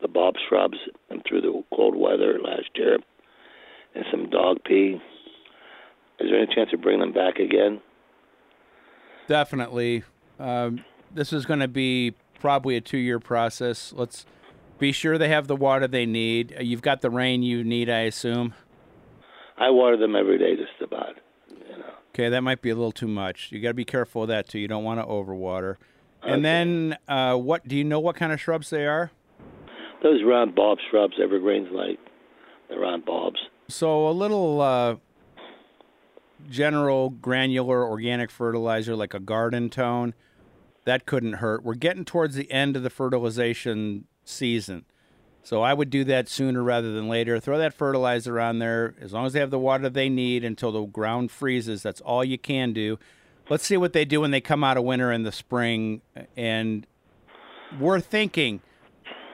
the 0.00 0.08
bob 0.08 0.34
shrubs 0.48 0.78
and 1.10 1.22
through 1.28 1.42
the 1.42 1.62
cold 1.74 1.94
weather 1.96 2.38
last 2.42 2.70
year, 2.74 2.98
and 3.94 4.04
some 4.10 4.30
dog 4.30 4.58
pee. 4.64 4.98
Is 6.20 6.30
there 6.30 6.38
any 6.40 6.54
chance 6.54 6.70
to 6.70 6.78
bring 6.78 7.00
them 7.00 7.12
back 7.12 7.38
again? 7.38 7.80
Definitely. 9.26 10.04
Um, 10.38 10.84
this 11.12 11.32
is 11.32 11.46
going 11.46 11.60
to 11.60 11.68
be 11.68 12.14
probably 12.40 12.76
a 12.76 12.80
two-year 12.80 13.20
process. 13.20 13.92
Let's 13.96 14.26
be 14.78 14.92
sure 14.92 15.18
they 15.18 15.28
have 15.28 15.46
the 15.46 15.56
water 15.56 15.86
they 15.86 16.06
need. 16.06 16.54
Uh, 16.58 16.62
You've 16.62 16.82
got 16.82 17.00
the 17.00 17.10
rain 17.10 17.42
you 17.42 17.64
need, 17.64 17.88
I 17.88 18.00
assume. 18.00 18.54
I 19.56 19.70
water 19.70 19.96
them 19.96 20.16
every 20.16 20.38
day, 20.38 20.56
just 20.56 20.80
about. 20.80 21.16
You 21.48 21.78
know. 21.78 21.92
Okay, 22.14 22.28
that 22.28 22.40
might 22.42 22.62
be 22.62 22.70
a 22.70 22.74
little 22.74 22.92
too 22.92 23.08
much. 23.08 23.52
You 23.52 23.60
got 23.60 23.68
to 23.68 23.74
be 23.74 23.84
careful 23.84 24.22
of 24.22 24.28
that 24.28 24.48
too. 24.48 24.58
You 24.58 24.68
don't 24.68 24.84
want 24.84 25.00
to 25.00 25.06
overwater. 25.06 25.76
Okay. 26.22 26.32
And 26.32 26.44
then, 26.44 26.98
uh, 27.08 27.36
what 27.36 27.66
do 27.68 27.76
you 27.76 27.84
know? 27.84 28.00
What 28.00 28.16
kind 28.16 28.32
of 28.32 28.40
shrubs 28.40 28.70
they 28.70 28.86
are? 28.86 29.10
Those 30.02 30.22
round 30.24 30.54
bulb 30.54 30.78
shrubs, 30.90 31.14
evergreens, 31.22 31.68
like 31.72 31.98
the 32.68 32.78
round 32.78 33.04
bulbs. 33.04 33.38
So 33.68 34.08
a 34.08 34.12
little 34.12 34.60
uh, 34.60 34.96
general 36.48 37.10
granular 37.10 37.84
organic 37.84 38.30
fertilizer, 38.30 38.96
like 38.96 39.14
a 39.14 39.20
garden 39.20 39.70
tone, 39.70 40.14
that 40.84 41.06
couldn't 41.06 41.34
hurt. 41.34 41.62
We're 41.62 41.74
getting 41.74 42.04
towards 42.04 42.34
the 42.34 42.50
end 42.50 42.76
of 42.76 42.82
the 42.82 42.90
fertilization 42.90 44.04
season, 44.24 44.84
so 45.42 45.62
I 45.62 45.74
would 45.74 45.90
do 45.90 46.04
that 46.04 46.28
sooner 46.28 46.62
rather 46.62 46.92
than 46.92 47.08
later. 47.08 47.40
Throw 47.40 47.58
that 47.58 47.74
fertilizer 47.74 48.40
on 48.40 48.58
there 48.58 48.94
as 49.00 49.12
long 49.12 49.26
as 49.26 49.32
they 49.32 49.40
have 49.40 49.50
the 49.50 49.58
water 49.58 49.88
they 49.88 50.08
need 50.08 50.44
until 50.44 50.72
the 50.72 50.84
ground 50.84 51.30
freezes. 51.30 51.82
That's 51.82 52.00
all 52.00 52.24
you 52.24 52.38
can 52.38 52.72
do. 52.72 52.98
Let's 53.48 53.66
see 53.66 53.76
what 53.76 53.92
they 53.92 54.04
do 54.04 54.20
when 54.20 54.30
they 54.30 54.40
come 54.40 54.62
out 54.62 54.76
of 54.76 54.84
winter 54.84 55.10
in 55.10 55.22
the 55.24 55.32
spring, 55.32 56.02
and 56.36 56.86
we're 57.78 58.00
thinking. 58.00 58.62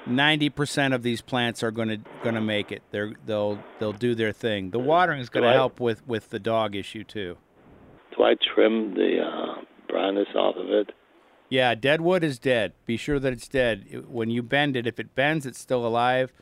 Ninety 0.06 0.50
percent 0.50 0.94
of 0.94 1.02
these 1.02 1.20
plants 1.20 1.62
are 1.62 1.70
going 1.70 1.88
to 1.88 1.98
going 2.22 2.36
to 2.36 2.40
make 2.40 2.70
it. 2.70 2.82
They're 2.90 3.12
they'll 3.26 3.58
they'll 3.78 3.92
do 3.92 4.14
their 4.14 4.32
thing. 4.32 4.70
The 4.70 4.78
watering 4.78 5.20
is 5.20 5.28
going 5.28 5.44
to 5.44 5.52
help 5.52 5.80
with 5.80 6.06
with 6.06 6.30
the 6.30 6.38
dog 6.38 6.76
issue 6.76 7.04
too. 7.04 7.36
Do 8.16 8.22
I 8.22 8.34
trim 8.54 8.94
the 8.94 9.20
uh, 9.20 9.62
brownness 9.88 10.28
off 10.34 10.56
of 10.56 10.70
it? 10.70 10.92
Yeah, 11.48 11.74
dead 11.74 12.00
wood 12.00 12.24
is 12.24 12.38
dead. 12.38 12.72
Be 12.86 12.96
sure 12.96 13.18
that 13.18 13.32
it's 13.32 13.48
dead. 13.48 14.04
When 14.08 14.30
you 14.30 14.42
bend 14.42 14.76
it, 14.76 14.86
if 14.86 14.98
it 14.98 15.14
bends, 15.14 15.46
it's 15.46 15.60
still 15.60 15.86
alive, 15.86 16.32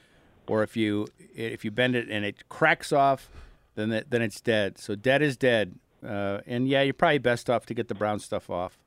or 0.47 0.63
if 0.63 0.77
you 0.77 1.07
if 1.35 1.65
you 1.65 1.71
bend 1.71 1.97
it 1.97 2.09
and 2.09 2.25
it 2.25 2.49
cracks 2.49 2.93
off, 2.93 3.31
then 3.75 3.91
that, 3.91 4.11
then 4.11 4.23
it's 4.23 4.41
dead. 4.41 4.79
So 4.79 4.95
dead 4.95 5.23
is 5.23 5.37
dead. 5.37 5.75
Uh, 6.07 6.41
and 6.47 6.69
yeah, 6.69 6.83
you're 6.83 6.95
probably 6.95 7.19
best 7.19 7.49
off 7.49 7.67
to 7.67 7.75
get 7.75 7.89
the 7.89 7.95
brown 7.95 8.19
stuff 8.19 8.51
off. 8.51 8.79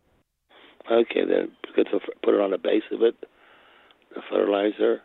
Okay, 0.91 1.25
then 1.25 1.51
good 1.75 1.87
to 1.91 1.99
put 2.23 2.33
it 2.33 2.39
on 2.39 2.51
the 2.51 2.57
base 2.57 2.83
of 2.91 3.01
it, 3.01 3.15
the 4.13 4.21
fertilizer. 4.29 5.01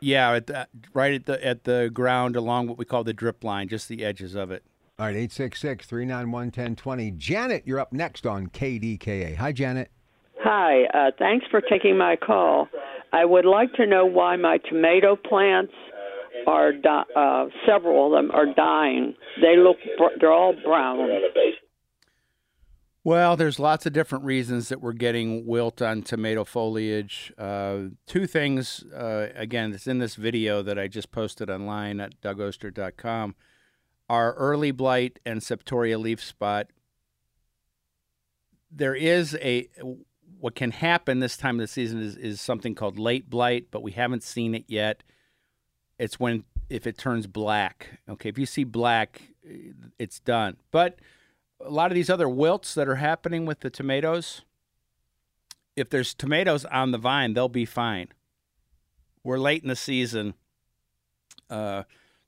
Yeah, 0.00 0.32
at 0.32 0.46
the, 0.46 0.66
right 0.94 1.12
at 1.12 1.26
the 1.26 1.46
at 1.46 1.64
the 1.64 1.90
ground 1.92 2.36
along 2.36 2.68
what 2.68 2.78
we 2.78 2.84
call 2.84 3.04
the 3.04 3.12
drip 3.12 3.44
line, 3.44 3.68
just 3.68 3.88
the 3.88 4.04
edges 4.04 4.34
of 4.34 4.50
it. 4.50 4.64
All 4.98 5.06
right, 5.06 5.16
866 5.16 5.86
391 5.86 6.46
1020. 6.46 7.10
Janet, 7.12 7.62
you're 7.66 7.80
up 7.80 7.92
next 7.92 8.26
on 8.26 8.48
KDKA. 8.48 9.36
Hi, 9.36 9.52
Janet. 9.52 9.90
Hi, 10.40 10.84
uh, 10.94 11.10
thanks 11.18 11.46
for 11.50 11.60
taking 11.60 11.98
my 11.98 12.16
call. 12.16 12.68
I 13.12 13.24
would 13.24 13.44
like 13.44 13.72
to 13.74 13.86
know 13.86 14.06
why 14.06 14.36
my 14.36 14.58
tomato 14.68 15.16
plants 15.16 15.72
are 16.46 16.72
di- 16.72 17.04
uh, 17.16 17.46
several 17.66 18.06
of 18.06 18.12
them 18.12 18.30
are 18.30 18.46
dying. 18.54 19.14
They 19.42 19.56
look 19.56 19.76
br- 19.98 20.18
they're 20.20 20.32
all 20.32 20.54
brown. 20.64 20.98
Well, 23.02 23.34
there's 23.34 23.58
lots 23.58 23.86
of 23.86 23.94
different 23.94 24.24
reasons 24.26 24.68
that 24.68 24.82
we're 24.82 24.92
getting 24.92 25.46
wilt 25.46 25.80
on 25.80 26.02
tomato 26.02 26.44
foliage. 26.44 27.32
Uh, 27.38 27.84
two 28.06 28.26
things, 28.26 28.84
uh, 28.94 29.28
again, 29.34 29.72
it's 29.72 29.86
in 29.86 29.98
this 29.98 30.16
video 30.16 30.60
that 30.60 30.78
I 30.78 30.86
just 30.86 31.10
posted 31.10 31.48
online 31.48 31.98
at 31.98 32.20
dougoster.com, 32.20 33.36
are 34.10 34.34
early 34.34 34.70
blight 34.70 35.18
and 35.24 35.40
septoria 35.40 35.98
leaf 35.98 36.22
spot. 36.22 36.66
There 38.70 38.94
is 38.94 39.34
a, 39.40 39.68
what 40.38 40.54
can 40.54 40.70
happen 40.70 41.20
this 41.20 41.38
time 41.38 41.56
of 41.56 41.60
the 41.62 41.68
season 41.68 42.02
is, 42.02 42.16
is 42.16 42.38
something 42.38 42.74
called 42.74 42.98
late 42.98 43.30
blight, 43.30 43.68
but 43.70 43.82
we 43.82 43.92
haven't 43.92 44.24
seen 44.24 44.54
it 44.54 44.64
yet. 44.66 45.02
It's 45.98 46.20
when, 46.20 46.44
if 46.68 46.86
it 46.86 46.98
turns 46.98 47.26
black. 47.26 48.00
Okay, 48.10 48.28
if 48.28 48.36
you 48.36 48.44
see 48.44 48.64
black, 48.64 49.22
it's 49.98 50.20
done. 50.20 50.58
But 50.70 50.98
a 51.60 51.70
lot 51.70 51.90
of 51.90 51.94
these 51.94 52.10
other 52.10 52.28
wilts 52.28 52.74
that 52.74 52.88
are 52.88 52.96
happening 52.96 53.46
with 53.46 53.60
the 53.60 53.70
tomatoes, 53.70 54.42
if 55.76 55.88
there's 55.88 56.14
tomatoes 56.14 56.64
on 56.66 56.90
the 56.90 56.98
vine, 56.98 57.34
they'll 57.34 57.48
be 57.48 57.64
fine. 57.64 58.08
We're 59.22 59.38
late 59.38 59.62
in 59.62 59.68
the 59.68 59.76
season. 59.76 60.34
Uh, 61.48 61.84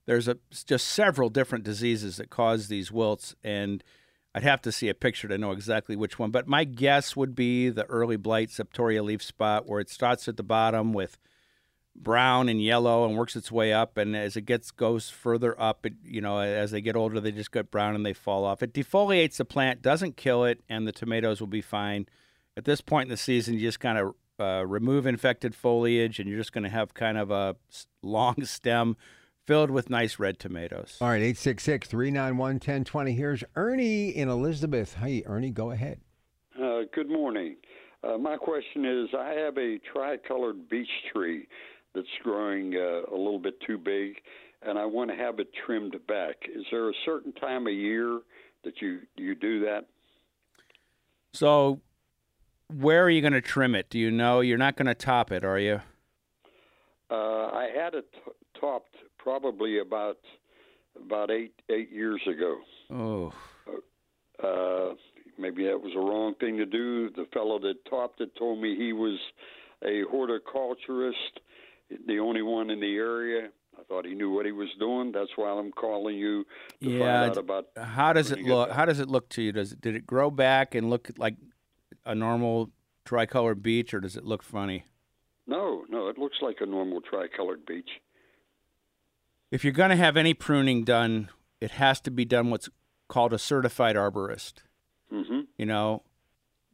there's 0.07 0.29
a, 0.29 0.38
just 0.66 0.88
several 0.88 1.29
different 1.29 1.64
diseases 1.64 2.16
that 2.16 2.31
cause 2.31 2.68
these 2.68 2.90
wilts, 2.92 3.35
and 3.42 3.83
I'd 4.35 4.42
have 4.42 4.62
to 4.62 4.73
see 4.73 4.88
a 4.88 4.95
picture 4.95 5.29
to 5.29 5.38
know 5.38 5.53
exactly 5.53 5.97
which 5.97 6.18
one. 6.18 6.31
But 6.31 6.49
my 6.49 6.64
guess 6.64 7.16
would 7.16 7.35
be 7.35 7.68
the 7.68 7.85
early 7.87 8.16
blight 8.16 8.51
septoria 8.51 9.03
leaf 9.03 9.23
spot, 9.23 9.66
where 9.66 9.81
it 9.81 9.90
starts 9.90 10.29
at 10.29 10.37
the 10.37 10.42
bottom 10.42 10.92
with 10.92 11.18
brown 11.95 12.49
and 12.49 12.63
yellow 12.63 13.05
and 13.05 13.17
works 13.17 13.37
its 13.37 13.53
way 13.53 13.73
up 13.73 13.97
and 13.99 14.17
as 14.17 14.37
it 14.37 14.43
gets 14.43 14.71
goes 14.71 15.11
further 15.11 15.59
up 15.61 15.85
it 15.85 15.93
you 16.05 16.21
know 16.21 16.39
as 16.39 16.71
they 16.71 16.81
get 16.81 16.97
older 16.97 17.21
they 17.21 17.31
just 17.31 17.53
get 17.53 17.71
brown 17.71 17.95
and 17.95 18.05
they 18.05 18.15
fall 18.15 18.45
off 18.45 18.63
it 18.63 18.73
defoliates 18.73 19.37
the 19.37 19.45
plant 19.45 19.83
doesn't 19.83 20.17
kill 20.17 20.45
it 20.45 20.61
and 20.69 20.87
the 20.87 20.93
tomatoes 20.93 21.39
will 21.39 21.47
be 21.47 21.61
fine 21.61 22.07
at 22.57 22.65
this 22.65 22.81
point 22.81 23.07
in 23.07 23.11
the 23.11 23.17
season 23.17 23.55
you 23.55 23.61
just 23.61 23.79
kind 23.79 23.99
of 23.99 24.15
uh, 24.41 24.67
remove 24.67 25.07
infected 25.07 25.55
foliage 25.55 26.19
and 26.19 26.29
you're 26.29 26.39
just 26.39 26.53
going 26.53 26.65
to 26.65 26.71
have 26.71 26.95
kind 26.95 27.19
of 27.19 27.31
a 27.31 27.55
long 28.03 28.35
stem 28.45 28.97
filled 29.47 29.71
with 29.71 29.91
nice 29.91 30.19
red 30.19 30.39
tomatoes 30.39 30.97
All 31.01 31.09
right, 31.09 31.17
866 31.17 31.89
391 31.89 32.55
1020. 32.55 33.13
Here's 33.13 33.45
Ernie 33.55 34.09
in 34.09 34.29
Elizabeth. 34.29 34.95
Hey, 34.95 35.23
Ernie, 35.27 35.51
go 35.51 35.73
ahead. 35.73 36.01
Uh, 36.59 36.83
good 36.95 37.11
morning. 37.11 37.57
Uh, 38.03 38.19
my 38.19 38.37
question 38.37 38.85
is 38.85 39.09
I 39.17 39.31
have 39.31 39.59
a 39.59 39.79
tricolored 39.93 40.69
beech 40.69 40.89
tree 41.13 41.47
that's 41.95 42.07
growing 42.23 42.75
uh, 42.75 43.03
a 43.11 43.17
little 43.17 43.39
bit 43.39 43.61
too 43.67 43.79
big, 43.79 44.17
and 44.63 44.79
I 44.79 44.85
want 44.87 45.11
to 45.11 45.17
have 45.17 45.39
it 45.41 45.49
trimmed 45.67 45.97
back. 46.07 46.37
Is 46.55 46.65
there 46.71 46.89
a 46.89 46.95
certain 47.05 47.33
time 47.33 47.67
of 47.67 47.73
year 47.73 48.21
that 48.65 48.81
you, 48.81 49.01
you 49.17 49.35
do 49.35 49.61
that? 49.61 49.87
so 51.35 51.81
where 52.69 53.03
are 53.05 53.09
you 53.11 53.23
going 53.23 53.33
to 53.33 53.41
trim 53.41 53.75
it 53.75 53.89
do 53.89 53.99
you 53.99 54.11
know 54.11 54.41
you're 54.41 54.59
not 54.59 54.77
going 54.77 54.87
to 54.87 54.95
top 54.95 55.33
it 55.33 55.45
are 55.45 55.59
you 55.59 55.81
Uh, 57.11 57.47
I 57.49 57.69
had 57.75 57.95
it 57.95 58.07
t- 58.13 58.61
topped 58.61 58.97
probably 59.19 59.79
about 59.79 60.19
about 60.97 61.31
eight 61.31 61.55
eight 61.71 61.91
years 61.91 62.21
ago. 62.27 62.59
oh 62.91 63.33
Uh, 64.43 64.95
maybe 65.39 65.65
that 65.65 65.81
was 65.81 65.93
a 65.97 66.01
wrong 66.01 66.35
thing 66.41 66.57
to 66.59 66.67
do. 66.67 67.09
The 67.11 67.27
fellow 67.33 67.59
that 67.61 67.85
topped 67.89 68.21
it 68.21 68.35
told 68.37 68.61
me 68.61 68.77
he 68.77 68.93
was 68.93 69.19
a 69.83 70.03
horticulturist, 70.11 71.41
the 72.07 72.19
only 72.19 72.43
one 72.43 72.71
in 72.71 72.81
the 72.81 72.97
area. 72.97 73.49
I 73.79 73.83
thought 73.85 74.05
he 74.05 74.15
knew 74.15 74.31
what 74.31 74.47
he 74.47 74.53
was 74.53 74.69
doing. 74.79 75.13
That's 75.13 75.31
why 75.37 75.51
I'm 75.51 75.73
calling 75.73 76.17
you 76.17 76.45
to 76.83 76.91
Yeah, 76.91 77.23
find 77.23 77.31
out 77.31 77.37
about. 77.39 77.67
How 77.77 78.13
does 78.13 78.31
it 78.31 78.41
look? 78.43 78.71
How 78.71 78.85
does 78.85 79.01
it 79.01 79.09
look 79.09 79.29
to 79.31 79.43
you? 79.43 79.53
Does 79.53 79.73
it 79.73 79.81
did 79.81 79.97
it 79.97 80.07
grow 80.07 80.31
back 80.31 80.75
and 80.75 80.91
look 80.91 81.11
like 81.17 81.37
a 82.05 82.15
normal 82.15 82.71
tricolor 83.05 83.55
beech, 83.55 83.95
or 83.95 84.01
does 84.01 84.17
it 84.17 84.25
look 84.25 84.43
funny? 84.43 84.85
No, 85.47 85.85
no, 85.89 86.09
it 86.09 86.19
looks 86.19 86.37
like 86.41 86.59
a 86.61 86.67
normal 86.67 87.01
tricolored 87.01 87.67
beech. 87.67 87.89
If 89.51 89.65
you're 89.65 89.73
going 89.73 89.91
to 89.91 89.97
have 89.97 90.17
any 90.17 90.35
pruning 90.35 90.85
done, 90.85 91.29
it 91.61 91.73
has 91.73 92.01
to 92.03 92.11
be 92.11 92.25
done 92.25 92.51
what's 92.51 92.69
called 93.09 93.33
a 93.33 93.39
certified 93.39 93.97
arborist. 93.97 94.63
Mm-hmm. 95.13 95.41
You 95.59 95.67
know, 95.67 96.05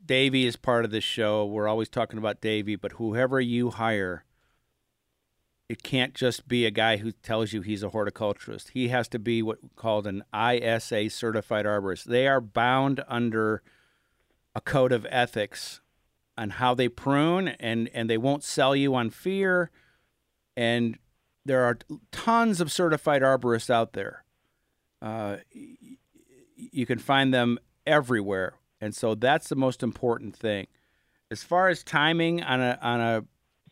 Davey 0.05 0.47
is 0.47 0.57
part 0.57 0.85
of 0.85 0.91
this 0.91 1.05
show. 1.05 1.45
We're 1.45 1.67
always 1.67 1.89
talking 1.89 2.19
about 2.19 2.41
Davey, 2.41 2.77
but 2.77 2.93
whoever 2.93 3.41
you 3.41 3.71
hire, 3.71 4.25
it 5.69 5.83
can't 5.83 6.15
just 6.15 6.49
be 6.49 6.65
a 6.65 6.71
guy 6.71 6.97
who 6.97 7.13
tells 7.13 7.53
you 7.53 7.61
he's 7.61 7.83
a 7.83 7.91
horticulturist. 7.91 8.71
He 8.71 8.89
has 8.89 9.07
to 9.09 9.19
be 9.19 9.43
what 9.43 9.59
called 9.77 10.07
an 10.07 10.25
ISA 10.35 11.11
certified 11.11 11.67
arborist. 11.67 12.05
They 12.05 12.27
are 12.27 12.41
bound 12.41 13.05
under 13.07 13.63
a 14.55 14.61
code 14.61 14.93
of 14.93 15.07
ethics 15.11 15.81
on 16.39 16.51
how 16.51 16.75
they 16.75 16.89
prune 16.89 17.49
and 17.49 17.91
and 17.93 18.09
they 18.09 18.17
won't 18.17 18.45
sell 18.45 18.75
you 18.75 18.95
on 18.95 19.11
fear 19.11 19.71
and 20.57 20.99
there 21.45 21.65
are 21.65 21.79
tons 22.13 22.61
of 22.61 22.71
certified 22.71 23.23
arborists 23.23 23.71
out 23.71 23.93
there. 23.93 24.25
Uh, 25.01 25.37
you 26.57 26.85
can 26.85 26.99
find 26.99 27.33
them 27.33 27.59
everywhere, 27.87 28.55
and 28.81 28.95
so 28.95 29.15
that's 29.15 29.49
the 29.49 29.57
most 29.57 29.83
important 29.83 30.37
thing. 30.37 30.67
As 31.31 31.43
far 31.43 31.69
as 31.69 31.83
timing 31.83 32.43
on 32.43 32.61
a 32.61 32.79
on 32.83 33.01
a 33.01 33.25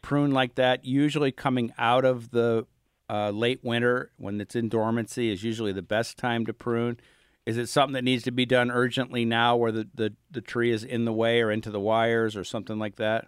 prune 0.06 0.30
like 0.30 0.54
that, 0.54 0.84
usually 0.84 1.32
coming 1.32 1.72
out 1.76 2.04
of 2.04 2.30
the 2.30 2.64
uh, 3.10 3.30
late 3.30 3.58
winter 3.64 4.12
when 4.18 4.40
it's 4.40 4.54
in 4.54 4.68
dormancy 4.68 5.32
is 5.32 5.42
usually 5.42 5.72
the 5.72 5.82
best 5.82 6.16
time 6.16 6.46
to 6.46 6.52
prune. 6.52 6.96
Is 7.44 7.58
it 7.58 7.68
something 7.68 7.94
that 7.94 8.04
needs 8.04 8.22
to 8.22 8.30
be 8.30 8.46
done 8.46 8.70
urgently 8.70 9.24
now, 9.24 9.56
where 9.56 9.72
the, 9.72 9.88
the, 9.96 10.14
the 10.30 10.40
tree 10.40 10.70
is 10.70 10.84
in 10.84 11.06
the 11.06 11.12
way 11.12 11.42
or 11.42 11.50
into 11.50 11.72
the 11.72 11.80
wires 11.80 12.36
or 12.36 12.44
something 12.44 12.78
like 12.78 12.94
that? 12.96 13.26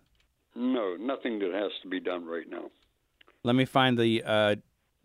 No, 0.54 0.94
nothing 0.94 1.40
that 1.40 1.52
has 1.52 1.72
to 1.82 1.88
be 1.88 1.98
done 1.98 2.24
right 2.24 2.48
now. 2.48 2.70
Let 3.42 3.56
me 3.56 3.64
find 3.64 3.98
the 3.98 4.22
uh, 4.24 4.56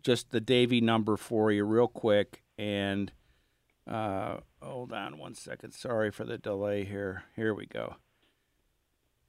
just 0.04 0.30
the 0.30 0.40
Davey 0.40 0.80
number 0.80 1.16
for 1.16 1.50
you 1.50 1.64
real 1.64 1.88
quick, 1.88 2.44
and 2.56 3.10
uh, 3.90 4.36
hold 4.62 4.92
on 4.92 5.18
one 5.18 5.34
second. 5.34 5.72
Sorry 5.72 6.12
for 6.12 6.24
the 6.24 6.38
delay 6.38 6.84
here. 6.84 7.24
Here 7.34 7.52
we 7.52 7.66
go. 7.66 7.96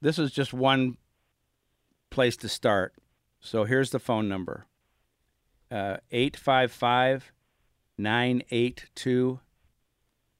This 0.00 0.16
is 0.20 0.30
just 0.30 0.52
one 0.52 0.96
place 2.16 2.36
to 2.38 2.48
start. 2.48 2.94
So 3.40 3.64
here's 3.64 3.90
the 3.90 3.98
phone 3.98 4.26
number 4.26 4.64
uh, 5.70 5.98
855 6.10 7.30
982 7.98 9.40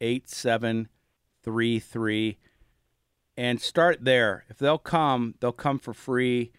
8733. 0.00 2.38
And 3.36 3.60
start 3.60 4.02
there. 4.02 4.46
If 4.48 4.56
they'll 4.56 4.78
come, 4.78 5.34
they'll 5.40 5.52
come 5.52 5.78
for 5.78 5.92
free. 5.92 6.52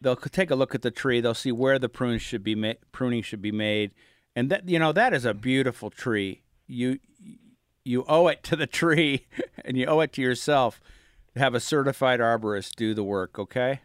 They'll 0.00 0.14
take 0.14 0.52
a 0.52 0.54
look 0.54 0.76
at 0.76 0.82
the 0.82 0.92
tree. 0.92 1.20
They'll 1.20 1.34
see 1.34 1.50
where 1.50 1.80
the 1.80 1.88
prunes 1.88 2.22
should 2.22 2.44
be 2.44 2.54
ma- 2.54 2.74
pruning 2.92 3.22
should 3.22 3.42
be 3.42 3.50
made, 3.50 3.90
and 4.36 4.52
that 4.52 4.68
you 4.68 4.78
know 4.78 4.92
that 4.92 5.12
is 5.12 5.24
a 5.24 5.34
beautiful 5.34 5.90
tree. 5.90 6.42
You 6.68 7.00
you 7.84 8.04
owe 8.06 8.28
it 8.28 8.44
to 8.44 8.54
the 8.54 8.66
tree, 8.68 9.26
and 9.64 9.76
you 9.76 9.86
owe 9.86 9.98
it 9.98 10.12
to 10.12 10.22
yourself 10.22 10.80
to 11.34 11.40
have 11.40 11.56
a 11.56 11.60
certified 11.60 12.20
arborist 12.20 12.76
do 12.76 12.94
the 12.94 13.02
work. 13.02 13.36
Okay. 13.36 13.80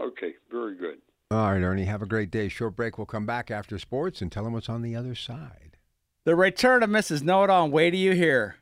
Okay, 0.00 0.34
very 0.50 0.76
good. 0.76 0.98
All 1.30 1.52
right, 1.52 1.62
Ernie, 1.62 1.84
have 1.84 2.02
a 2.02 2.06
great 2.06 2.30
day. 2.30 2.48
Short 2.48 2.76
break. 2.76 2.98
We'll 2.98 3.06
come 3.06 3.26
back 3.26 3.50
after 3.50 3.78
sports 3.78 4.22
and 4.22 4.30
tell 4.30 4.44
them 4.44 4.52
what's 4.52 4.68
on 4.68 4.82
the 4.82 4.94
other 4.94 5.14
side. 5.14 5.76
The 6.24 6.36
return 6.36 6.82
of 6.82 6.90
Mrs. 6.90 7.22
Know 7.22 7.44
It 7.44 7.50
All, 7.50 7.64
and 7.64 7.72
wait 7.72 7.90
till 7.90 8.00
you 8.00 8.12
hear 8.12 8.56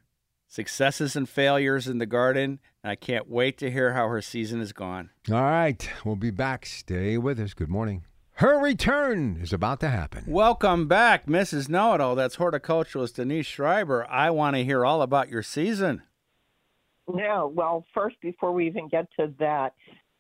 successes 0.46 1.16
and 1.16 1.28
failures 1.28 1.88
in 1.88 1.98
the 1.98 2.06
garden. 2.06 2.60
And 2.82 2.90
I 2.90 2.94
can't 2.94 3.28
wait 3.28 3.58
to 3.58 3.70
hear 3.70 3.94
how 3.94 4.08
her 4.08 4.22
season 4.22 4.60
has 4.60 4.72
gone. 4.72 5.10
All 5.30 5.42
right, 5.42 5.88
we'll 6.04 6.16
be 6.16 6.30
back. 6.30 6.66
Stay 6.66 7.18
with 7.18 7.40
us. 7.40 7.54
Good 7.54 7.70
morning. 7.70 8.04
Her 8.38 8.58
return 8.58 9.38
is 9.40 9.52
about 9.52 9.80
to 9.80 9.88
happen. 9.88 10.24
Welcome 10.26 10.88
back, 10.88 11.26
Mrs. 11.26 11.68
Know 11.68 11.94
It 11.94 12.00
All. 12.00 12.14
That's 12.14 12.36
horticulturalist 12.36 13.14
Denise 13.14 13.46
Schreiber. 13.46 14.06
I 14.10 14.30
want 14.30 14.56
to 14.56 14.64
hear 14.64 14.84
all 14.84 15.02
about 15.02 15.28
your 15.28 15.42
season. 15.42 16.02
Yeah, 17.14 17.44
well, 17.44 17.84
first, 17.94 18.16
before 18.20 18.52
we 18.52 18.66
even 18.66 18.88
get 18.88 19.06
to 19.20 19.32
that, 19.38 19.74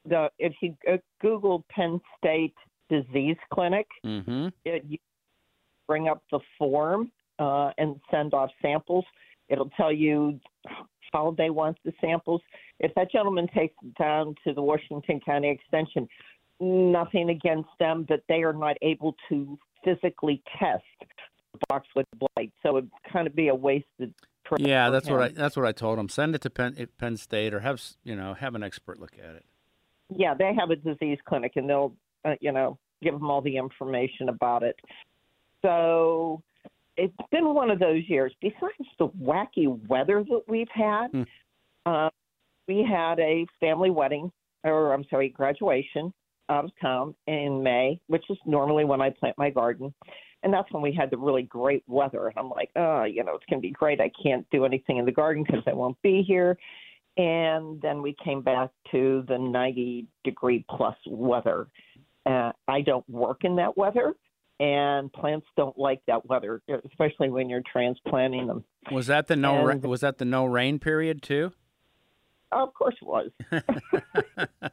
the 0.04 0.30
if 0.38 0.54
you 0.60 0.76
Google 1.20 1.64
Penn 1.70 2.00
State 2.18 2.54
Disease 2.90 3.36
Clinic, 3.52 3.86
Mm-hmm. 4.04 4.48
it, 4.64 4.84
you 4.88 4.98
bring 5.86 6.08
up 6.08 6.22
the 6.30 6.40
form 6.58 7.10
uh, 7.38 7.70
and 7.78 8.00
send 8.10 8.34
off 8.34 8.50
samples. 8.62 9.04
It'll 9.48 9.70
tell 9.70 9.92
you 9.92 10.40
how 11.12 11.34
they 11.36 11.50
want 11.50 11.76
the 11.84 11.92
samples. 12.00 12.40
If 12.80 12.94
that 12.94 13.12
gentleman 13.12 13.48
takes 13.54 13.74
it 13.82 13.94
down 13.94 14.34
to 14.46 14.54
the 14.54 14.62
Washington 14.62 15.20
County 15.20 15.50
Extension, 15.50 16.08
nothing 16.60 17.30
against 17.30 17.68
them, 17.78 18.06
but 18.08 18.22
they 18.28 18.42
are 18.42 18.52
not 18.52 18.76
able 18.82 19.14
to 19.28 19.58
physically 19.84 20.42
test 20.58 20.82
the 21.00 21.58
box 21.68 21.86
boxwood 21.94 22.06
blight, 22.18 22.52
so 22.62 22.78
it'd 22.78 22.90
kind 23.12 23.26
of 23.26 23.34
be 23.36 23.48
a 23.48 23.54
wasted. 23.54 24.14
Yeah, 24.58 24.90
that's 24.90 25.08
what 25.08 25.22
I 25.22 25.28
that's 25.28 25.56
what 25.56 25.64
I 25.64 25.72
told 25.72 25.98
him. 25.98 26.08
Send 26.08 26.34
it 26.34 26.42
to 26.42 26.50
Penn, 26.50 26.88
Penn 26.98 27.16
State 27.16 27.54
or 27.54 27.60
have 27.60 27.82
you 28.02 28.14
know 28.14 28.34
have 28.34 28.54
an 28.54 28.62
expert 28.62 29.00
look 29.00 29.16
at 29.18 29.36
it. 29.36 29.44
Yeah, 30.16 30.34
they 30.34 30.52
have 30.54 30.70
a 30.70 30.76
disease 30.76 31.18
clinic 31.26 31.52
and 31.56 31.68
they'll, 31.68 31.94
uh, 32.24 32.34
you 32.40 32.52
know, 32.52 32.78
give 33.02 33.14
them 33.14 33.30
all 33.30 33.40
the 33.40 33.56
information 33.56 34.28
about 34.28 34.62
it. 34.62 34.76
So 35.62 36.42
it's 36.96 37.14
been 37.30 37.54
one 37.54 37.70
of 37.70 37.78
those 37.78 38.02
years. 38.08 38.32
Besides 38.40 38.88
the 38.98 39.08
wacky 39.08 39.66
weather 39.88 40.24
that 40.24 40.42
we've 40.48 40.68
had, 40.70 41.08
Hmm. 41.12 41.22
uh, 41.86 42.10
we 42.66 42.82
had 42.82 43.18
a 43.20 43.46
family 43.60 43.90
wedding, 43.90 44.32
or 44.62 44.92
I'm 44.92 45.04
sorry, 45.04 45.28
graduation 45.28 46.12
out 46.48 46.64
of 46.64 46.70
town 46.80 47.14
in 47.26 47.62
May, 47.62 48.00
which 48.06 48.28
is 48.30 48.38
normally 48.46 48.84
when 48.84 49.00
I 49.00 49.10
plant 49.10 49.36
my 49.38 49.50
garden. 49.50 49.92
And 50.42 50.52
that's 50.52 50.70
when 50.72 50.82
we 50.82 50.92
had 50.92 51.10
the 51.10 51.16
really 51.16 51.42
great 51.42 51.82
weather. 51.86 52.28
And 52.28 52.38
I'm 52.38 52.50
like, 52.50 52.70
oh, 52.76 53.04
you 53.04 53.24
know, 53.24 53.34
it's 53.34 53.46
going 53.46 53.60
to 53.60 53.66
be 53.66 53.72
great. 53.72 54.00
I 54.00 54.10
can't 54.22 54.46
do 54.50 54.66
anything 54.66 54.98
in 54.98 55.06
the 55.06 55.12
garden 55.12 55.42
because 55.42 55.62
I 55.66 55.72
won't 55.72 56.00
be 56.02 56.22
here 56.22 56.58
and 57.16 57.80
then 57.80 58.02
we 58.02 58.16
came 58.24 58.42
back 58.42 58.70
to 58.90 59.24
the 59.28 59.38
90 59.38 60.06
degree 60.24 60.64
plus 60.68 60.96
weather. 61.06 61.68
Uh, 62.26 62.52
I 62.66 62.80
don't 62.80 63.08
work 63.08 63.44
in 63.44 63.56
that 63.56 63.76
weather, 63.76 64.14
and 64.58 65.12
plants 65.12 65.46
don't 65.56 65.78
like 65.78 66.00
that 66.06 66.26
weather, 66.26 66.62
especially 66.86 67.30
when 67.30 67.48
you're 67.48 67.62
transplanting 67.70 68.46
them. 68.46 68.64
Was 68.90 69.06
that 69.08 69.26
the 69.26 69.36
no 69.36 69.64
ra- 69.64 69.76
was 69.76 70.00
that 70.00 70.18
the 70.18 70.24
no 70.24 70.44
rain 70.44 70.78
period 70.78 71.22
too? 71.22 71.52
Of 72.50 72.72
course, 72.74 72.94
it 73.00 73.06
was. 73.06 73.30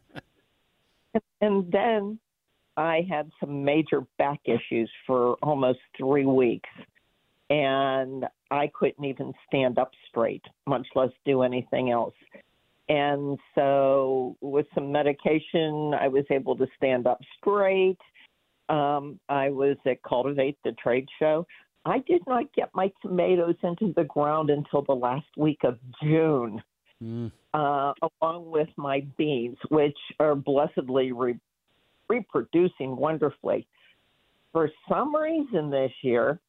and 1.42 1.72
then 1.72 2.20
I 2.78 3.06
had 3.10 3.32
some 3.40 3.64
major 3.66 4.02
back 4.18 4.40
issues 4.46 4.90
for 5.06 5.36
almost 5.42 5.80
three 5.98 6.26
weeks, 6.26 6.70
and 7.52 8.26
I 8.50 8.72
couldn't 8.74 9.04
even 9.04 9.34
stand 9.46 9.78
up 9.78 9.92
straight, 10.10 10.44
much 10.66 10.88
less 10.96 11.12
do 11.26 11.42
anything 11.42 11.92
else. 11.92 12.16
And 12.88 13.38
so, 13.56 14.36
with 14.42 14.66
some 14.74 14.92
medication, 14.92 15.94
I 15.94 16.08
was 16.08 16.24
able 16.32 16.56
to 16.58 16.66
stand 16.78 17.08
up 17.08 17.20
straight. 17.38 18.00
Um, 18.70 19.20
I 19.30 19.50
was 19.50 19.76
at 19.86 20.02
Cultivate, 20.02 20.58
the 20.64 20.72
trade 20.74 21.08
show. 21.20 21.46
I 21.86 22.00
did 22.00 22.22
not 22.26 22.46
get 22.54 22.70
my 22.74 22.92
tomatoes 23.02 23.56
into 23.64 23.94
the 23.98 24.06
ground 24.06 24.50
until 24.50 24.84
the 24.84 24.94
last 24.94 25.28
week 25.38 25.60
of 25.64 25.78
June 26.02 26.62
Mm. 27.04 27.32
uh, 27.54 27.94
along 28.22 28.52
with 28.52 28.70
my 28.78 29.02
beans, 29.18 29.58
which 29.70 29.98
are 30.20 30.36
blessedly 30.36 31.12
re- 31.12 31.40
reproducing 32.08 32.96
wonderfully. 32.96 33.68
For 34.52 34.70
some 34.88 35.16
reason 35.16 35.72
this 35.72 35.92
year, 36.04 36.40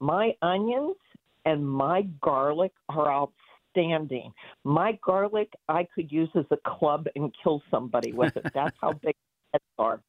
my 0.00 0.32
onions 0.42 0.96
and 1.44 1.66
my 1.66 2.02
garlic 2.20 2.72
are 2.88 3.10
outstanding. 3.10 4.32
My 4.64 4.98
garlic, 5.04 5.52
I 5.68 5.86
could 5.94 6.10
use 6.10 6.28
as 6.34 6.44
a 6.50 6.56
club 6.66 7.06
and 7.14 7.34
kill 7.42 7.62
somebody 7.70 8.12
with 8.12 8.36
it. 8.36 8.46
That's 8.54 8.76
how 8.80 8.92
big 9.02 9.14
they 9.52 9.58
are. 9.78 10.00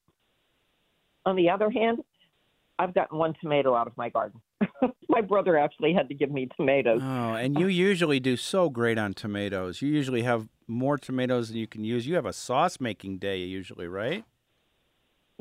On 1.26 1.36
the 1.36 1.50
other 1.50 1.70
hand, 1.70 2.00
I've 2.80 2.94
gotten 2.94 3.18
one 3.18 3.34
tomato 3.42 3.76
out 3.76 3.88
of 3.88 3.98
my 3.98 4.10
garden. 4.10 4.42
my 5.10 5.22
brother 5.22 5.58
actually 5.58 5.94
had 5.94 6.08
to 6.10 6.16
give 6.16 6.32
me 6.32 6.48
tomatoes. 6.56 7.02
Oh, 7.04 7.34
and 7.34 7.60
you 7.60 7.68
usually 7.68 8.20
do 8.20 8.38
so 8.38 8.70
great 8.70 8.98
on 8.98 9.14
tomatoes. 9.14 9.82
You 9.82 9.90
usually 9.90 10.24
have 10.24 10.48
more 10.68 10.98
tomatoes 10.98 11.50
than 11.50 11.58
you 11.58 11.68
can 11.68 11.84
use. 11.84 12.08
You 12.08 12.16
have 12.16 12.26
a 12.26 12.34
sauce 12.34 12.80
making 12.80 13.18
day 13.18 13.40
usually, 13.40 13.88
right? 13.88 14.26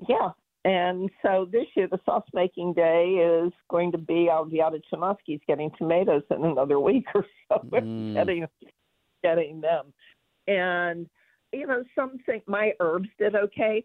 Yeah. 0.09 0.31
And 0.67 1.09
so 1.23 1.49
this 1.51 1.67
year, 1.77 1.87
the 1.87 2.01
sauce 2.05 2.27
making 2.35 2.73
day 2.73 3.11
is 3.11 3.53
going 3.71 3.93
to 3.93 3.99
be 3.99 4.29
I'll 4.29 4.45
be 4.45 4.61
out 4.61 4.75
at 4.75 4.81
Janoski's 4.93 5.41
getting 5.47 5.71
tomatoes 5.79 6.25
in 6.29 6.45
another 6.45 6.81
week 6.89 7.05
or 7.15 7.25
so, 7.49 7.65
Mm. 7.71 8.15
getting 8.15 8.47
getting 9.23 9.61
them. 9.61 9.93
And 10.49 11.09
you 11.53 11.69
know, 11.69 11.85
some 11.95 12.19
think 12.27 12.49
my 12.49 12.73
herbs 12.81 13.09
did 13.17 13.37
okay. 13.37 13.85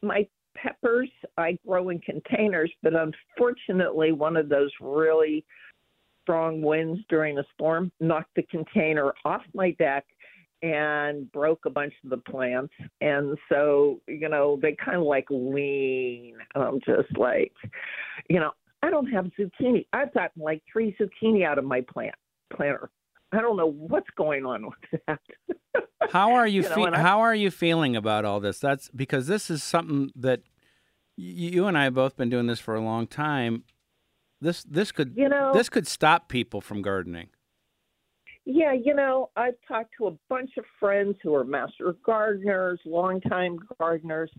My 0.00 0.26
peppers 0.56 1.10
I 1.36 1.58
grow 1.66 1.90
in 1.90 1.98
containers, 1.98 2.72
but 2.82 2.94
unfortunately, 2.94 4.12
one 4.12 4.38
of 4.38 4.48
those 4.48 4.70
really 4.80 5.44
strong 6.22 6.62
winds 6.62 7.00
during 7.10 7.36
a 7.36 7.44
storm 7.52 7.92
knocked 8.00 8.34
the 8.34 8.44
container 8.44 9.12
off 9.26 9.42
my 9.52 9.72
deck 9.72 10.06
and 10.64 11.30
broke 11.30 11.66
a 11.66 11.70
bunch 11.70 11.92
of 12.04 12.10
the 12.10 12.16
plants. 12.16 12.72
And 13.00 13.36
so, 13.50 14.00
you 14.08 14.28
know, 14.28 14.58
they 14.62 14.72
kind 14.82 14.96
of 14.96 15.02
like 15.04 15.26
lean. 15.30 16.36
I'm 16.54 16.80
just 16.86 17.16
like, 17.18 17.52
you 18.30 18.40
know, 18.40 18.52
I 18.82 18.88
don't 18.90 19.06
have 19.08 19.26
zucchini. 19.38 19.86
I've 19.92 20.12
gotten 20.14 20.42
like 20.42 20.62
three 20.72 20.96
zucchini 20.98 21.44
out 21.44 21.58
of 21.58 21.64
my 21.64 21.82
plant 21.82 22.14
planter. 22.54 22.90
I 23.32 23.40
don't 23.40 23.56
know 23.56 23.70
what's 23.70 24.08
going 24.16 24.46
on 24.46 24.66
with 24.66 25.00
that. 25.06 25.20
How 26.10 26.32
are 26.34 26.46
you, 26.46 26.62
You 26.62 26.68
know, 26.68 26.74
fe- 26.92 27.00
how 27.00 27.20
are 27.20 27.34
you 27.34 27.50
feeling 27.50 27.96
about 27.96 28.24
all 28.26 28.38
this? 28.38 28.58
That's 28.58 28.90
because 28.90 29.26
this 29.26 29.50
is 29.50 29.62
something 29.62 30.10
that 30.16 30.40
You 31.16 31.66
and 31.66 31.76
I 31.78 31.84
have 31.84 31.94
both 31.94 32.16
been 32.16 32.28
doing 32.30 32.46
this 32.46 32.60
for 32.60 32.74
a 32.74 32.80
long 32.80 33.06
time. 33.06 33.64
This 34.40 34.62
this 34.64 34.92
could 34.92 35.14
You 35.16 35.28
know- 35.28 35.52
this 35.54 35.68
could 35.68 35.86
stop 35.86 36.28
people 36.28 36.60
from 36.60 36.82
gardening. 36.82 37.28
Yeah, 38.46 38.72
you 38.72 38.94
know, 38.94 39.30
I've 39.36 39.54
talked 39.66 39.92
to 39.98 40.08
a 40.08 40.12
bunch 40.28 40.50
of 40.58 40.64
friends 40.78 41.16
who 41.22 41.34
are 41.34 41.44
master 41.44 41.94
gardeners, 42.04 42.78
longtime 42.84 43.58
gardeners. 43.78 44.30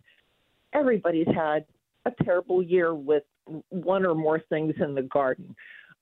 Everybody's 0.74 1.28
had 1.28 1.66
a 2.06 2.12
terrible 2.24 2.62
year 2.62 2.94
with 2.94 3.24
one 3.70 4.06
or 4.06 4.14
more 4.14 4.42
things 4.50 4.76
in 4.80 4.94
the 4.94 5.02
garden. 5.02 5.56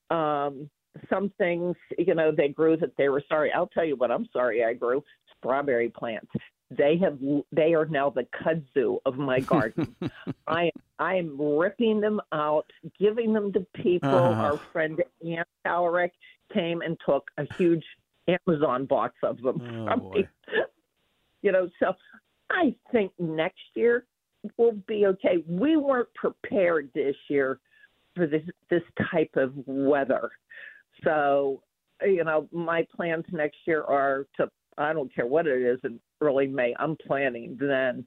Um, 0.10 0.70
some 1.10 1.32
things, 1.38 1.76
you 1.98 2.13
know, 2.13 2.32
they 2.36 2.50
grew 2.50 2.78
that 2.78 2.96
they 2.98 3.10
were 3.10 3.24
sorry. 3.30 3.52
I'll 3.52 3.68
tell 3.68 3.86
you 3.86 3.96
what 3.96 4.12
I'm 4.12 4.28
sorry 4.34 4.63
I 4.63 4.74
grew 4.74 5.04
strawberry 5.38 5.89
plants. 5.89 6.32
They 6.72 6.98
have 6.98 7.20
they 7.52 7.74
are 7.74 7.86
now 7.86 8.10
the 8.10 8.26
kudzu 8.44 8.98
of 9.06 9.18
my 9.18 9.39
garden. 9.42 9.96
I 10.48 10.72
I 10.98 11.16
am 11.16 11.39
ripping 11.39 12.02
them 12.02 12.20
out, 12.32 12.66
giving 13.00 13.34
them 13.34 13.54
to 13.54 13.66
people. 13.76 14.10
Uh-huh. 14.10 14.42
Our 14.42 14.58
friend 14.72 15.04
Ann 15.24 15.46
Alaric 15.66 16.13
came 16.54 16.82
and 16.82 16.98
took 17.06 17.30
a 17.38 17.46
huge 17.58 17.84
Amazon 18.28 18.86
box 18.86 19.16
of 19.24 19.42
them 19.42 19.62
Oh, 19.62 19.86
from 19.86 20.00
boy. 20.00 20.13
me. 20.16 20.28
You 21.42 21.52
know, 21.52 21.70
so 21.78 21.94
I 22.50 22.74
think 22.94 23.12
next 23.20 23.60
year 23.74 24.06
will 24.56 24.78
be 24.88 25.06
okay. 25.08 25.44
We 25.46 25.76
weren't 25.76 26.08
prepared 26.13 26.89
this 26.96 27.18
year 27.28 27.60
for 28.16 28.28
this 28.28 28.44
this 28.70 28.82
type 29.12 29.32
of 29.36 29.52
weather. 29.66 30.32
So, 31.04 31.62
you 32.02 32.24
know, 32.24 32.48
my 32.54 32.88
plans 32.96 33.26
next 33.34 33.58
year 33.66 33.84
are 33.84 34.26
to 34.38 34.50
I 34.78 34.94
don't 34.94 35.13
care 35.13 35.26
what 35.26 35.48
it 35.48 35.62
is 35.62 35.80
in 35.84 36.00
early 36.22 36.48
May. 36.48 36.74
I'm 36.80 36.96
planning 36.96 37.58
then. 37.60 38.06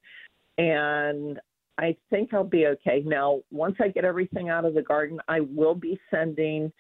And 0.57 1.39
I 1.79 1.97
think 2.11 2.33
I'll 2.33 2.45
be 2.45 2.67
okay. 2.67 3.03
Now, 3.05 3.41
once 3.51 3.77
I 3.81 3.89
get 3.89 4.05
everything 4.05 4.49
out 4.49 4.65
of 4.65 4.75
the 4.75 4.83
garden, 4.83 5.19
I 5.29 5.41
will 5.41 5.75
be 5.75 5.99
sending 6.11 6.73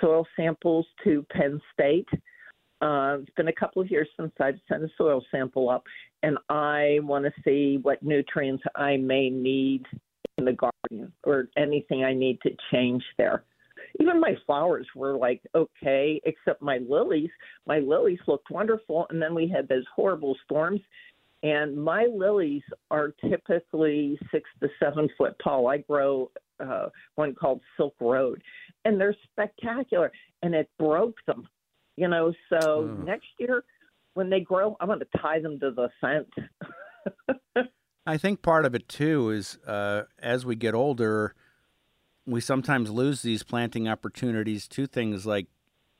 soil 0.00 0.26
samples 0.36 0.86
to 1.04 1.26
Penn 1.30 1.60
State. 1.72 2.08
Uh, 2.80 3.18
it's 3.20 3.34
been 3.36 3.48
a 3.48 3.52
couple 3.52 3.82
of 3.82 3.90
years 3.90 4.08
since 4.18 4.32
I've 4.40 4.58
sent 4.68 4.84
a 4.84 4.88
soil 4.96 5.24
sample 5.30 5.70
up, 5.70 5.84
and 6.22 6.38
I 6.48 6.98
want 7.02 7.24
to 7.24 7.32
see 7.44 7.78
what 7.82 8.02
nutrients 8.02 8.62
I 8.76 8.96
may 8.96 9.30
need 9.30 9.84
in 10.38 10.44
the 10.44 10.52
garden 10.52 11.12
or 11.24 11.48
anything 11.56 12.04
I 12.04 12.14
need 12.14 12.40
to 12.42 12.50
change 12.72 13.02
there. 13.16 13.44
Even 14.00 14.20
my 14.20 14.34
flowers 14.44 14.86
were 14.94 15.16
like 15.16 15.40
okay, 15.54 16.20
except 16.24 16.60
my 16.60 16.78
lilies. 16.88 17.30
My 17.66 17.78
lilies 17.78 18.18
looked 18.26 18.50
wonderful, 18.50 19.06
and 19.10 19.22
then 19.22 19.34
we 19.34 19.48
had 19.48 19.68
those 19.68 19.84
horrible 19.94 20.36
storms. 20.44 20.80
And 21.44 21.76
my 21.76 22.06
lilies 22.06 22.62
are 22.90 23.14
typically 23.28 24.18
six 24.32 24.48
to 24.60 24.68
seven 24.80 25.08
foot 25.18 25.36
tall. 25.44 25.68
I 25.68 25.78
grow 25.78 26.30
uh, 26.58 26.88
one 27.16 27.34
called 27.34 27.60
Silk 27.76 27.94
Road, 28.00 28.42
and 28.86 28.98
they're 28.98 29.14
spectacular. 29.30 30.10
And 30.42 30.54
it 30.54 30.70
broke 30.78 31.16
them, 31.26 31.46
you 31.96 32.08
know. 32.08 32.32
So 32.48 32.58
Oh. 32.64 33.04
next 33.04 33.26
year, 33.38 33.62
when 34.14 34.30
they 34.30 34.40
grow, 34.40 34.74
I'm 34.80 34.88
going 34.88 35.00
to 35.00 35.18
tie 35.18 35.40
them 35.40 35.60
to 35.60 35.70
the 35.70 35.90
fence. 36.00 37.68
I 38.06 38.16
think 38.16 38.40
part 38.42 38.64
of 38.64 38.74
it 38.74 38.88
too 38.88 39.30
is 39.30 39.58
uh, 39.66 40.04
as 40.18 40.46
we 40.46 40.56
get 40.56 40.74
older, 40.74 41.34
we 42.26 42.40
sometimes 42.40 42.90
lose 42.90 43.20
these 43.20 43.42
planting 43.42 43.86
opportunities 43.86 44.66
to 44.68 44.86
things 44.86 45.26
like 45.26 45.46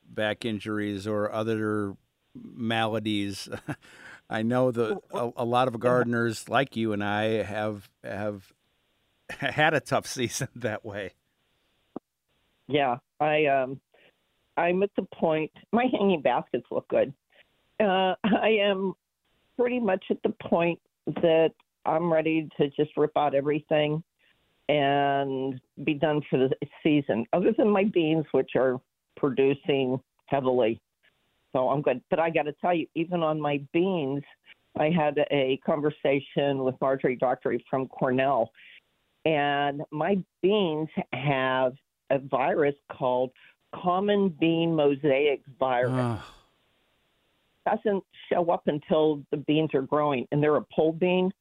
back 0.06 0.44
injuries 0.46 1.06
or 1.06 1.30
other 1.30 1.96
maladies. 2.34 3.48
I 4.28 4.42
know 4.42 4.70
the 4.70 4.98
a, 5.12 5.30
a 5.36 5.44
lot 5.44 5.68
of 5.68 5.78
gardeners 5.78 6.48
like 6.48 6.76
you 6.76 6.92
and 6.92 7.04
I 7.04 7.42
have 7.42 7.88
have 8.02 8.52
had 9.30 9.74
a 9.74 9.80
tough 9.80 10.06
season 10.06 10.48
that 10.56 10.84
way. 10.84 11.12
Yeah, 12.66 12.96
I 13.20 13.46
um, 13.46 13.80
I'm 14.56 14.82
at 14.82 14.90
the 14.96 15.06
point. 15.14 15.50
My 15.72 15.86
hanging 15.92 16.22
baskets 16.22 16.66
look 16.70 16.88
good. 16.88 17.12
Uh, 17.80 18.14
I 18.24 18.58
am 18.60 18.94
pretty 19.58 19.80
much 19.80 20.04
at 20.10 20.22
the 20.22 20.34
point 20.48 20.80
that 21.06 21.52
I'm 21.84 22.12
ready 22.12 22.48
to 22.56 22.68
just 22.70 22.96
rip 22.96 23.16
out 23.16 23.34
everything 23.34 24.02
and 24.68 25.60
be 25.84 25.94
done 25.94 26.22
for 26.30 26.38
the 26.38 26.50
season. 26.82 27.26
Other 27.32 27.52
than 27.56 27.68
my 27.68 27.84
beans, 27.84 28.24
which 28.32 28.52
are 28.56 28.80
producing 29.16 30.00
heavily, 30.26 30.80
so 31.54 31.70
I'm 31.70 31.80
good. 31.80 32.02
But 32.10 32.18
I 32.18 32.28
got 32.28 32.42
to 32.42 32.52
tell 32.52 32.74
you, 32.74 32.86
even 32.94 33.22
on 33.22 33.40
my 33.40 33.62
beans, 33.72 34.22
I 34.78 34.90
had 34.90 35.18
a 35.30 35.58
conversation 35.64 36.64
with 36.64 36.74
Marjorie 36.80 37.16
Dockery 37.16 37.64
from 37.70 37.86
Cornell, 37.88 38.50
and 39.24 39.82
my 39.90 40.18
beans 40.42 40.88
have 41.12 41.74
a 42.10 42.18
virus 42.18 42.74
called 42.90 43.30
common 43.74 44.28
bean 44.28 44.74
mosaic 44.74 45.42
virus. 45.58 46.20
Oh, 46.20 46.24
Doesn't 47.66 48.04
show 48.30 48.50
up 48.50 48.66
until 48.66 49.22
the 49.30 49.36
beans 49.38 49.70
are 49.74 49.82
growing, 49.82 50.26
and 50.32 50.42
they're 50.42 50.56
a 50.56 50.66
pole 50.74 50.92
bean, 50.92 51.32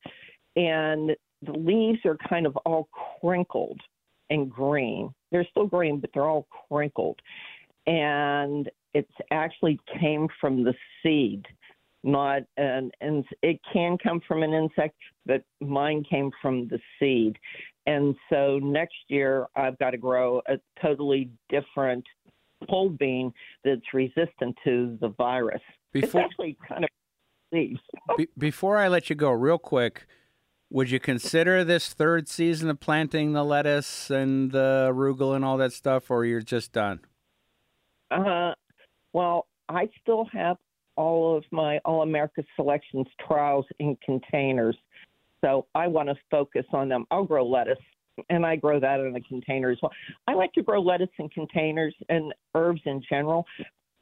and 0.56 1.15
the 1.41 1.54
leaves 1.54 1.99
are 2.06 2.17
kind 2.30 2.45
of 2.45 2.56
all 2.58 2.88
crinkled 3.19 3.82
and 4.30 4.49
green. 4.49 5.13
They're 5.32 5.47
still 5.49 5.65
green, 5.65 5.99
but 5.99 6.12
they're 6.13 6.28
all 6.28 6.47
crinkled, 6.69 7.19
and 7.88 8.69
it's 8.93 9.12
actually 9.32 9.79
came 9.99 10.27
from 10.39 10.63
the 10.63 10.73
seed, 11.01 11.45
not 12.03 12.43
an 12.58 12.91
and 13.01 13.25
it 13.41 13.60
can 13.71 13.97
come 13.97 14.21
from 14.27 14.43
an 14.43 14.53
insect, 14.53 14.95
but 15.25 15.43
mine 15.62 16.03
came 16.10 16.32
from 16.41 16.67
the 16.67 16.79
seed. 16.99 17.38
And 17.86 18.15
so 18.29 18.60
next 18.60 18.95
year 19.08 19.47
I've 19.56 19.77
got 19.79 19.91
to 19.91 19.97
grow 19.97 20.41
a 20.47 20.58
totally 20.82 21.29
different 21.49 22.06
pole 22.69 22.89
bean 22.89 23.34
that's 23.63 23.93
resistant 23.93 24.58
to 24.63 24.97
the 25.01 25.10
virus. 25.10 25.62
Before- 25.91 26.21
it's 26.21 26.32
actually 26.32 26.58
kind 26.67 26.84
of. 26.84 26.89
Be- 28.17 28.29
before 28.36 28.79
I 28.79 28.88
let 28.88 29.12
you 29.12 29.15
go, 29.15 29.29
real 29.29 29.60
quick, 29.60 30.08
would 30.71 30.89
you 30.89 30.99
consider 30.99 31.63
this 31.63 31.93
third 31.93 32.27
season 32.27 32.67
of 32.71 32.79
planting 32.79 33.34
the 33.34 33.43
lettuce 33.43 34.10
and 34.10 34.51
the 34.51 34.89
arugula 34.91 35.36
and 35.36 35.45
all 35.45 35.58
that 35.58 35.71
stuff, 35.71 36.10
or 36.10 36.25
you're 36.25 36.41
just 36.41 36.71
done? 36.71 37.01
Uh, 38.10 38.53
well, 39.13 39.47
I 39.69 39.89
still 40.02 40.26
have 40.34 40.58
all 40.95 41.36
of 41.38 41.43
my 41.52 41.80
All 41.86 42.02
America 42.04 42.43
Selections 42.56 43.08
trials 43.26 43.65
in 43.80 43.97
containers, 44.06 44.76
so 45.41 45.65
I 45.73 45.88
want 45.88 46.10
to 46.10 46.15
focus 46.30 46.65
on 46.73 46.89
them. 46.89 47.06
I'll 47.12 47.23
grow 47.23 47.45
lettuce, 47.47 47.78
and 48.30 48.45
I 48.45 48.56
grow 48.58 48.80
that 48.80 48.99
in 48.99 49.15
a 49.15 49.21
container 49.21 49.71
as 49.71 49.78
well. 49.82 49.91
I 50.28 50.34
like 50.34 50.54
to 50.54 50.62
grow 50.63 50.82
lettuce 50.82 51.10
in 51.17 51.30
containers 51.30 51.95
and 52.10 52.34
herbs 52.56 52.82
in 52.86 53.02
general 53.10 53.45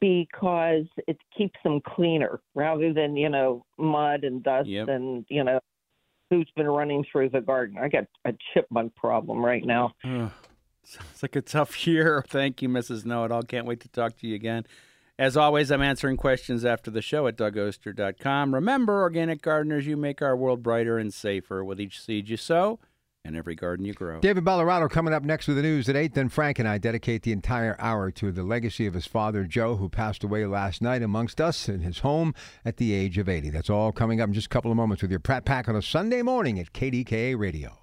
because 0.00 0.84
it 1.06 1.16
keeps 1.36 1.58
them 1.62 1.80
cleaner 1.80 2.40
rather 2.54 2.92
than 2.92 3.16
you 3.16 3.28
know 3.28 3.64
mud 3.78 4.24
and 4.24 4.42
dust 4.42 4.68
Yep. 4.68 4.88
and 4.88 5.24
you 5.28 5.44
know 5.44 5.60
who's 6.28 6.50
been 6.56 6.66
running 6.66 7.04
through 7.10 7.28
the 7.28 7.40
garden. 7.40 7.78
I 7.78 7.88
got 7.88 8.04
a 8.24 8.32
chipmunk 8.52 8.94
problem 8.96 9.44
right 9.44 9.64
now. 9.64 9.92
Ugh. 10.04 10.30
Sounds 10.84 11.22
like 11.22 11.36
a 11.36 11.42
tough 11.42 11.86
year. 11.86 12.24
Thank 12.26 12.60
you, 12.62 12.68
Mrs. 12.68 13.04
Know 13.04 13.24
It 13.24 13.30
All. 13.32 13.42
Can't 13.42 13.66
wait 13.66 13.80
to 13.80 13.88
talk 13.88 14.16
to 14.18 14.26
you 14.26 14.34
again. 14.34 14.64
As 15.22 15.36
always, 15.36 15.70
I'm 15.70 15.82
answering 15.82 16.16
questions 16.16 16.64
after 16.64 16.90
the 16.90 17.00
show 17.00 17.28
at 17.28 17.36
dougoster.com. 17.36 18.52
Remember, 18.52 19.02
organic 19.02 19.40
gardeners, 19.40 19.86
you 19.86 19.96
make 19.96 20.20
our 20.20 20.36
world 20.36 20.64
brighter 20.64 20.98
and 20.98 21.14
safer 21.14 21.64
with 21.64 21.80
each 21.80 22.00
seed 22.00 22.28
you 22.28 22.36
sow 22.36 22.80
and 23.24 23.36
every 23.36 23.54
garden 23.54 23.86
you 23.86 23.94
grow. 23.94 24.18
David 24.18 24.44
Ballarado 24.44 24.90
coming 24.90 25.14
up 25.14 25.22
next 25.22 25.46
with 25.46 25.58
the 25.58 25.62
news 25.62 25.88
at 25.88 25.94
8. 25.94 26.14
Then 26.14 26.28
Frank 26.28 26.58
and 26.58 26.66
I 26.66 26.78
dedicate 26.78 27.22
the 27.22 27.30
entire 27.30 27.76
hour 27.78 28.10
to 28.10 28.32
the 28.32 28.42
legacy 28.42 28.84
of 28.84 28.94
his 28.94 29.06
father, 29.06 29.44
Joe, 29.44 29.76
who 29.76 29.88
passed 29.88 30.24
away 30.24 30.44
last 30.44 30.82
night 30.82 31.04
amongst 31.04 31.40
us 31.40 31.68
in 31.68 31.82
his 31.82 32.00
home 32.00 32.34
at 32.64 32.78
the 32.78 32.92
age 32.92 33.16
of 33.16 33.28
80. 33.28 33.50
That's 33.50 33.70
all 33.70 33.92
coming 33.92 34.20
up 34.20 34.26
in 34.26 34.34
just 34.34 34.46
a 34.46 34.50
couple 34.50 34.72
of 34.72 34.76
moments 34.76 35.02
with 35.02 35.12
your 35.12 35.20
Pratt 35.20 35.44
Pack 35.44 35.68
on 35.68 35.76
a 35.76 35.82
Sunday 35.82 36.22
morning 36.22 36.58
at 36.58 36.72
KDKA 36.72 37.38
Radio. 37.38 37.81